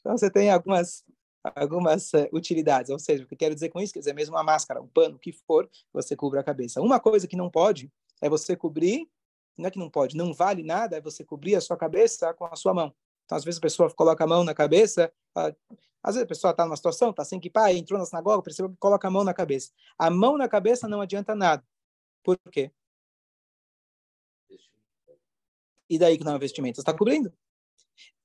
Então 0.00 0.16
você 0.16 0.30
tem 0.30 0.50
algumas 0.50 1.04
algumas 1.42 2.12
uh, 2.12 2.28
utilidades, 2.32 2.90
ou 2.90 2.98
seja, 2.98 3.24
o 3.24 3.26
que 3.26 3.34
eu 3.34 3.38
quero 3.38 3.54
dizer 3.54 3.70
com 3.70 3.80
isso, 3.80 3.92
quer 3.92 4.00
dizer 4.00 4.12
mesmo 4.12 4.36
uma 4.36 4.44
máscara, 4.44 4.80
um 4.80 4.86
pano, 4.86 5.16
o 5.16 5.18
que 5.18 5.32
for, 5.32 5.68
você 5.92 6.14
cubre 6.14 6.38
a 6.38 6.42
cabeça. 6.42 6.80
Uma 6.80 7.00
coisa 7.00 7.26
que 7.26 7.36
não 7.36 7.50
pode 7.50 7.90
é 8.20 8.28
você 8.28 8.54
cobrir, 8.54 9.08
não 9.56 9.66
é 9.66 9.70
que 9.70 9.78
não 9.78 9.90
pode, 9.90 10.16
não 10.16 10.34
vale 10.34 10.62
nada, 10.62 10.96
é 10.96 11.00
você 11.00 11.24
cobrir 11.24 11.54
a 11.56 11.60
sua 11.60 11.76
cabeça 11.76 12.34
com 12.34 12.44
a 12.44 12.56
sua 12.56 12.74
mão. 12.74 12.94
Então, 13.24 13.38
às 13.38 13.44
vezes 13.44 13.58
a 13.58 13.62
pessoa 13.62 13.90
coloca 13.94 14.24
a 14.24 14.26
mão 14.26 14.44
na 14.44 14.52
cabeça, 14.52 15.12
às 15.34 16.14
vezes 16.14 16.22
a 16.22 16.26
pessoa 16.26 16.50
está 16.50 16.64
numa 16.64 16.76
situação, 16.76 17.10
está 17.10 17.24
sem 17.24 17.38
equipar, 17.38 17.70
entrou 17.70 17.98
na 17.98 18.04
sinagoga, 18.04 18.42
percebeu 18.42 18.70
que 18.70 18.76
coloca 18.76 19.06
a 19.06 19.10
mão 19.10 19.24
na 19.24 19.32
cabeça. 19.32 19.70
A 19.98 20.10
mão 20.10 20.36
na 20.36 20.48
cabeça 20.48 20.88
não 20.88 21.00
adianta 21.00 21.34
nada. 21.34 21.64
Por 22.22 22.38
quê? 22.50 22.70
E 25.88 25.98
daí 25.98 26.18
que 26.18 26.24
não 26.24 26.32
é 26.32 26.36
investimento? 26.36 26.76
Você 26.76 26.82
está 26.82 26.92
cobrindo. 26.92 27.32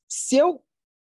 Se 0.08 0.38
eu 0.38 0.63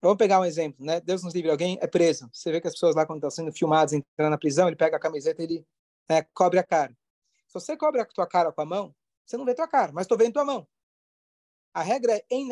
Vamos 0.01 0.17
pegar 0.17 0.39
um 0.39 0.45
exemplo, 0.45 0.86
né? 0.86 0.99
Deus 1.01 1.23
nos 1.23 1.34
livre, 1.34 1.49
alguém 1.49 1.77
é 1.81 1.88
preso. 1.88 2.29
Você 2.31 2.51
vê 2.51 2.62
que 2.62 2.67
as 2.67 2.73
pessoas 2.73 2.95
lá, 2.95 3.05
quando 3.05 3.17
estão 3.17 3.31
sendo 3.31 3.51
filmadas, 3.51 3.93
entrando 3.93 4.29
na 4.29 4.38
prisão, 4.38 4.67
ele 4.67 4.75
pega 4.75 4.97
a 4.97 4.99
camiseta 4.99 5.41
e 5.41 5.45
ele 5.45 5.67
né, 6.10 6.23
cobre 6.34 6.60
a 6.60 6.63
cara. 6.63 6.95
Se 7.47 7.53
você 7.53 7.75
cobre 7.75 8.01
a 8.01 8.05
tua 8.05 8.27
cara 8.27 8.51
com 8.51 8.62
a 8.62 8.65
mão, 8.65 8.95
você 9.25 9.38
não 9.38 9.45
vê 9.45 9.55
tua 9.55 9.67
cara, 9.67 9.91
mas 9.91 10.03
estou 10.03 10.17
vendo 10.17 10.34
tua 10.34 10.45
mão. 10.45 10.67
A 11.73 11.81
regra 11.81 12.13
é 12.13 12.23
em 12.29 12.47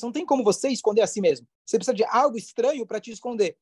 Não 0.00 0.12
tem 0.12 0.24
como 0.24 0.44
você 0.44 0.68
esconder 0.68 1.02
a 1.02 1.06
si 1.06 1.20
mesmo. 1.20 1.46
Você 1.66 1.76
precisa 1.76 1.94
de 1.94 2.04
algo 2.04 2.36
estranho 2.38 2.86
para 2.86 3.00
te 3.00 3.10
esconder. 3.10 3.58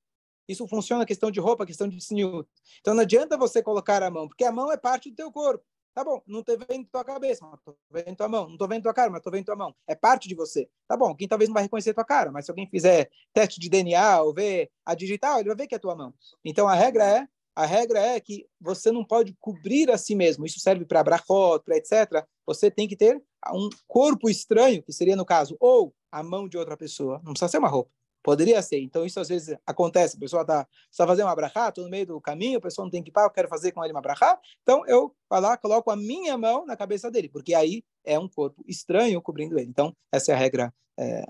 Isso 0.48 0.66
funciona 0.68 1.04
questão 1.04 1.30
de 1.30 1.40
roupa, 1.40 1.66
questão 1.66 1.88
de 1.88 1.96
snut. 1.96 2.48
Então 2.80 2.94
não 2.94 3.02
adianta 3.02 3.36
você 3.36 3.62
colocar 3.62 4.02
a 4.02 4.10
mão, 4.10 4.28
porque 4.28 4.44
a 4.44 4.52
mão 4.52 4.70
é 4.70 4.76
parte 4.76 5.10
do 5.10 5.16
teu 5.16 5.32
corpo. 5.32 5.64
Tá 5.96 6.04
bom, 6.04 6.20
não 6.26 6.40
estou 6.40 6.58
vendo 6.68 6.86
tua 6.92 7.02
cabeça, 7.02 7.42
mas 7.42 7.58
estou 7.58 7.74
vendo 7.90 8.14
tua 8.14 8.28
mão. 8.28 8.44
Não 8.44 8.52
estou 8.52 8.68
vendo 8.68 8.82
tua 8.82 8.92
cara, 8.92 9.08
mas 9.08 9.20
estou 9.20 9.32
vendo 9.32 9.46
tua 9.46 9.56
mão. 9.56 9.74
É 9.86 9.94
parte 9.94 10.28
de 10.28 10.34
você. 10.34 10.68
Tá 10.86 10.94
bom, 10.94 11.14
quem 11.14 11.26
talvez 11.26 11.48
não 11.48 11.54
vai 11.54 11.62
reconhecer 11.62 11.94
tua 11.94 12.04
cara, 12.04 12.30
mas 12.30 12.44
se 12.44 12.50
alguém 12.50 12.68
fizer 12.68 13.08
teste 13.32 13.58
de 13.58 13.70
DNA 13.70 14.20
ou 14.20 14.34
ver 14.34 14.70
a 14.84 14.94
digital, 14.94 15.40
ele 15.40 15.48
vai 15.48 15.56
ver 15.56 15.66
que 15.66 15.74
é 15.74 15.78
tua 15.78 15.96
mão. 15.96 16.12
Então 16.44 16.68
a 16.68 16.74
regra 16.74 17.02
é 17.02 17.26
a 17.54 17.64
regra 17.64 17.98
é 17.98 18.20
que 18.20 18.46
você 18.60 18.92
não 18.92 19.02
pode 19.02 19.34
cobrir 19.40 19.90
a 19.90 19.96
si 19.96 20.14
mesmo. 20.14 20.44
Isso 20.44 20.60
serve 20.60 20.84
para 20.84 21.02
brachot, 21.02 21.64
para 21.64 21.78
etc. 21.78 22.26
Você 22.44 22.70
tem 22.70 22.86
que 22.86 22.94
ter 22.94 23.18
um 23.54 23.70
corpo 23.86 24.28
estranho, 24.28 24.82
que 24.82 24.92
seria 24.92 25.16
no 25.16 25.24
caso 25.24 25.56
ou 25.58 25.94
a 26.12 26.22
mão 26.22 26.46
de 26.46 26.58
outra 26.58 26.76
pessoa. 26.76 27.22
Não 27.24 27.32
precisa 27.32 27.48
ser 27.48 27.56
uma 27.56 27.68
roupa. 27.68 27.90
Poderia 28.26 28.60
ser. 28.60 28.80
Então, 28.80 29.06
isso 29.06 29.20
às 29.20 29.28
vezes 29.28 29.56
acontece. 29.64 30.16
A 30.16 30.18
pessoa 30.18 30.42
está 30.42 30.64
tá 30.64 31.06
fazendo 31.06 31.26
uma 31.26 31.36
brachá, 31.36 31.68
estou 31.68 31.84
no 31.84 31.90
meio 31.90 32.04
do 32.04 32.20
caminho, 32.20 32.58
a 32.58 32.60
pessoa 32.60 32.84
não 32.84 32.90
tem 32.90 33.00
que 33.00 33.12
parar, 33.12 33.28
eu 33.28 33.30
quero 33.30 33.46
fazer 33.46 33.70
com 33.70 33.84
ele 33.84 33.92
uma 33.92 34.02
brachá. 34.02 34.36
Então, 34.64 34.84
eu 34.88 35.14
vou 35.30 35.40
lá, 35.40 35.56
coloco 35.56 35.92
a 35.92 35.96
minha 35.96 36.36
mão 36.36 36.66
na 36.66 36.76
cabeça 36.76 37.08
dele, 37.08 37.28
porque 37.28 37.54
aí 37.54 37.84
é 38.04 38.18
um 38.18 38.28
corpo 38.28 38.64
estranho 38.66 39.22
cobrindo 39.22 39.56
ele. 39.56 39.70
Então, 39.70 39.94
essa 40.10 40.32
é 40.32 40.34
a 40.34 40.38
regra. 40.38 40.74
É... 40.98 41.24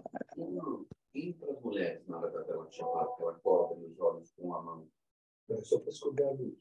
E 1.14 1.34
para 1.34 1.52
as 1.52 1.60
mulheres, 1.60 2.00
na 2.08 2.16
hora 2.16 2.30
da 2.30 2.38
ela 2.50 2.66
ela 3.20 3.34
cobre 3.42 3.84
os 3.84 4.00
olhos 4.00 4.32
com 4.34 4.54
a 4.54 4.62
mão? 4.62 4.88
É 5.50 5.60
só 5.64 5.78
para 5.78 5.90
esconder 5.90 6.24
a 6.24 6.30
luz. 6.30 6.54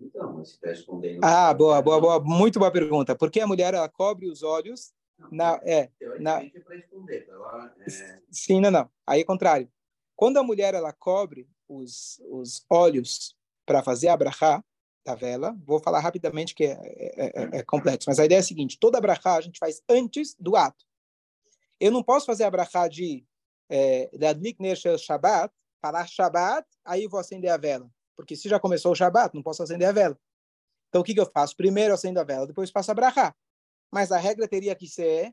Então, 0.00 0.34
mas 0.34 0.50
se 0.50 0.54
está 0.54 0.70
escondendo... 0.70 1.18
Ah, 1.24 1.52
boa, 1.52 1.82
boa, 1.82 2.00
boa. 2.00 2.20
Muito 2.20 2.60
boa 2.60 2.70
pergunta. 2.70 3.16
Porque 3.16 3.40
a 3.40 3.46
mulher, 3.46 3.74
ela 3.74 3.88
cobre 3.88 4.30
os 4.30 4.44
olhos 4.44 4.92
Não, 5.18 5.30
na... 5.32 5.60
É, 5.64 5.90
na... 6.20 6.44
é 6.44 6.50
para 6.60 6.76
é... 6.76 8.20
Sim, 8.30 8.60
não, 8.60 8.70
não. 8.70 8.88
Aí 9.04 9.22
é 9.22 9.24
contrário. 9.24 9.68
Quando 10.20 10.36
a 10.36 10.42
mulher 10.42 10.74
ela 10.74 10.92
cobre 10.92 11.48
os, 11.66 12.20
os 12.28 12.62
olhos 12.68 13.34
para 13.64 13.82
fazer 13.82 14.08
a 14.08 14.16
brachá 14.18 14.62
da 15.02 15.14
vela, 15.14 15.56
vou 15.64 15.80
falar 15.80 16.00
rapidamente 16.00 16.54
que 16.54 16.64
é, 16.64 16.72
é, 16.72 17.26
é, 17.26 17.58
é 17.60 17.62
complexo, 17.62 18.06
mas 18.06 18.18
a 18.18 18.26
ideia 18.26 18.38
é 18.38 18.40
a 18.40 18.44
seguinte: 18.44 18.78
toda 18.78 18.98
a 18.98 19.00
brachá 19.00 19.36
a 19.36 19.40
gente 19.40 19.58
faz 19.58 19.82
antes 19.88 20.36
do 20.38 20.56
ato. 20.56 20.84
Eu 21.80 21.90
não 21.90 22.02
posso 22.02 22.26
fazer 22.26 22.44
a 22.44 22.50
brachá 22.50 22.86
de 22.86 23.26
é, 23.70 24.10
Adlik 24.28 24.60
Neshel 24.60 24.98
Shabbat, 24.98 25.54
falar 25.80 26.06
Shabbat, 26.06 26.68
aí 26.84 27.06
vou 27.06 27.18
acender 27.18 27.50
a 27.50 27.56
vela. 27.56 27.90
Porque 28.14 28.36
se 28.36 28.46
já 28.46 28.60
começou 28.60 28.92
o 28.92 28.94
Shabbat, 28.94 29.34
não 29.34 29.42
posso 29.42 29.62
acender 29.62 29.88
a 29.88 29.92
vela. 29.92 30.20
Então 30.90 31.00
o 31.00 31.04
que, 31.04 31.14
que 31.14 31.20
eu 31.20 31.30
faço? 31.32 31.56
Primeiro 31.56 31.92
eu 31.92 31.94
acendo 31.94 32.20
a 32.20 32.24
vela, 32.24 32.46
depois 32.46 32.70
faço 32.70 32.90
a 32.90 32.94
brachá. 32.94 33.34
Mas 33.90 34.12
a 34.12 34.18
regra 34.18 34.46
teria 34.46 34.74
que 34.74 34.86
ser 34.86 35.32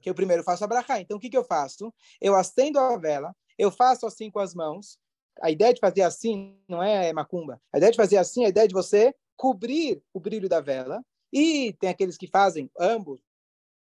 que 0.00 0.08
eu 0.08 0.14
primeiro 0.14 0.44
faço 0.44 0.62
a 0.62 0.68
brachá. 0.68 1.00
Então 1.00 1.16
o 1.16 1.20
que, 1.20 1.28
que 1.28 1.36
eu 1.36 1.42
faço? 1.42 1.92
Eu 2.20 2.36
acendo 2.36 2.78
a 2.78 2.96
vela, 2.96 3.34
eu 3.58 3.70
faço 3.70 4.06
assim 4.06 4.30
com 4.30 4.38
as 4.38 4.54
mãos. 4.54 4.98
A 5.40 5.50
ideia 5.50 5.72
de 5.72 5.80
fazer 5.80 6.02
assim 6.02 6.58
não 6.68 6.82
é 6.82 7.12
macumba. 7.12 7.60
A 7.72 7.78
ideia 7.78 7.90
de 7.90 7.96
fazer 7.96 8.16
assim 8.16 8.42
é 8.42 8.46
a 8.46 8.50
ideia 8.50 8.68
de 8.68 8.74
você 8.74 9.14
cobrir 9.36 10.02
o 10.12 10.20
brilho 10.20 10.48
da 10.48 10.60
vela. 10.60 11.02
E 11.32 11.72
tem 11.80 11.88
aqueles 11.88 12.18
que 12.18 12.26
fazem 12.26 12.70
ambos, 12.78 13.20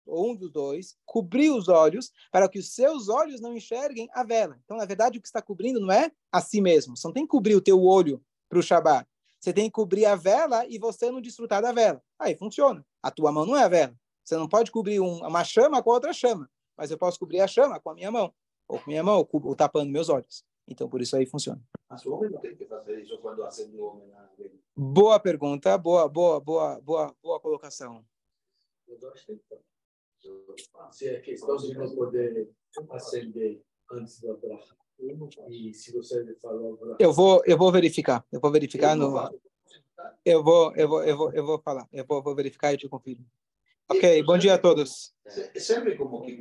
ou 0.07 0.31
um 0.31 0.37
dos 0.37 0.51
dois, 0.51 0.97
cobrir 1.05 1.51
os 1.51 1.69
olhos 1.69 2.13
para 2.31 2.49
que 2.49 2.59
os 2.59 2.75
seus 2.75 3.09
olhos 3.09 3.41
não 3.41 3.57
enxerguem 3.57 4.09
a 4.13 4.23
vela. 4.23 4.59
Então, 4.65 4.77
na 4.77 4.85
verdade, 4.85 5.19
o 5.19 5.21
que 5.21 5.27
está 5.27 5.43
cobrindo 5.43 5.81
não 5.81 5.93
é 5.93 6.11
a 6.31 6.41
si 6.41 6.61
mesmo. 6.61 6.97
Você 6.97 7.07
não 7.07 7.15
tem 7.15 7.25
que 7.25 7.31
cobrir 7.31 7.55
o 7.55 7.61
teu 7.61 7.83
olho 7.83 8.23
para 8.49 8.59
o 8.59 8.63
Shabat. 8.63 9.09
Você 9.41 9.53
tem 9.53 9.65
que 9.65 9.73
cobrir 9.73 10.07
a 10.07 10.15
vela 10.15 10.65
e 10.67 10.79
você 10.79 11.11
não 11.11 11.21
desfrutar 11.21 11.61
da 11.61 11.73
vela. 11.73 12.01
Aí 12.19 12.37
funciona. 12.37 12.85
A 13.03 13.11
tua 13.11 13.33
mão 13.33 13.45
não 13.45 13.57
é 13.57 13.65
a 13.65 13.69
vela. 13.69 13.95
Você 14.25 14.37
não 14.37 14.49
pode 14.49 14.71
cobrir 14.71 15.01
um, 15.01 15.27
uma 15.27 15.43
chama 15.43 15.83
com 15.83 15.91
outra 15.91 16.13
chama, 16.13 16.49
mas 16.77 16.93
eu 16.93 16.99
posso 16.99 17.19
cobrir 17.19 17.41
a 17.41 17.49
chama 17.49 17.81
com 17.81 17.91
a 17.91 17.95
minha 17.95 18.11
mão 18.11 18.33
ou 18.73 18.79
com 18.79 18.91
minha 18.91 19.03
mão, 19.03 19.19
ou, 19.19 19.29
ou 19.45 19.55
tapando 19.55 19.91
meus 19.91 20.09
olhos. 20.09 20.45
Então, 20.67 20.89
por 20.89 21.03
isso 21.03 21.15
aí 21.15 21.27
funciona. 21.27 21.61
Mas 21.91 22.07
o 22.07 22.15
homem 22.15 22.31
não 22.31 22.41
tem 22.41 22.57
que 22.57 22.65
fazer 22.65 23.01
isso 23.03 23.19
quando 23.19 23.43
acende 23.43 23.77
o 23.77 23.85
homem 23.85 24.09
na 24.09 24.31
Boa 24.75 25.21
pergunta, 25.21 25.77
boa, 25.77 26.09
boa, 26.09 26.41
boa, 26.41 26.81
boa, 26.81 27.15
boa 27.23 27.41
colocação. 27.41 28.03
Se 30.91 31.09
é 31.09 31.21
questão 31.21 31.57
de 31.57 31.75
não 31.75 31.95
poder 31.95 32.51
acender 32.91 33.63
antes 33.91 34.21
da. 34.21 34.35
E 35.49 35.75
se 35.75 35.93
você 35.93 36.35
falou 36.41 36.97
Eu 36.99 37.13
vou, 37.13 37.43
eu 37.45 37.59
vou 37.59 37.71
verificar. 37.71 38.25
Eu 38.33 38.41
vou 38.41 38.51
verificar 38.51 38.97
no. 38.97 39.15
Eu 40.25 40.43
vou, 40.43 40.75
eu 40.77 40.89
vou, 40.89 41.05
eu 41.05 41.17
vou, 41.17 41.33
eu 41.33 41.45
vou 41.45 41.59
falar. 41.59 41.87
Eu 41.93 42.07
vou, 42.07 42.23
vou 42.23 42.35
verificar 42.35 42.73
e 42.73 42.79
te 42.79 42.89
confirmo. 42.89 43.27
Ok, 43.89 44.23
bom 44.23 44.39
dia 44.39 44.55
a 44.55 44.59
todos. 44.59 45.13
Serve 45.57 45.97
como 45.97 46.23
que 46.23 46.37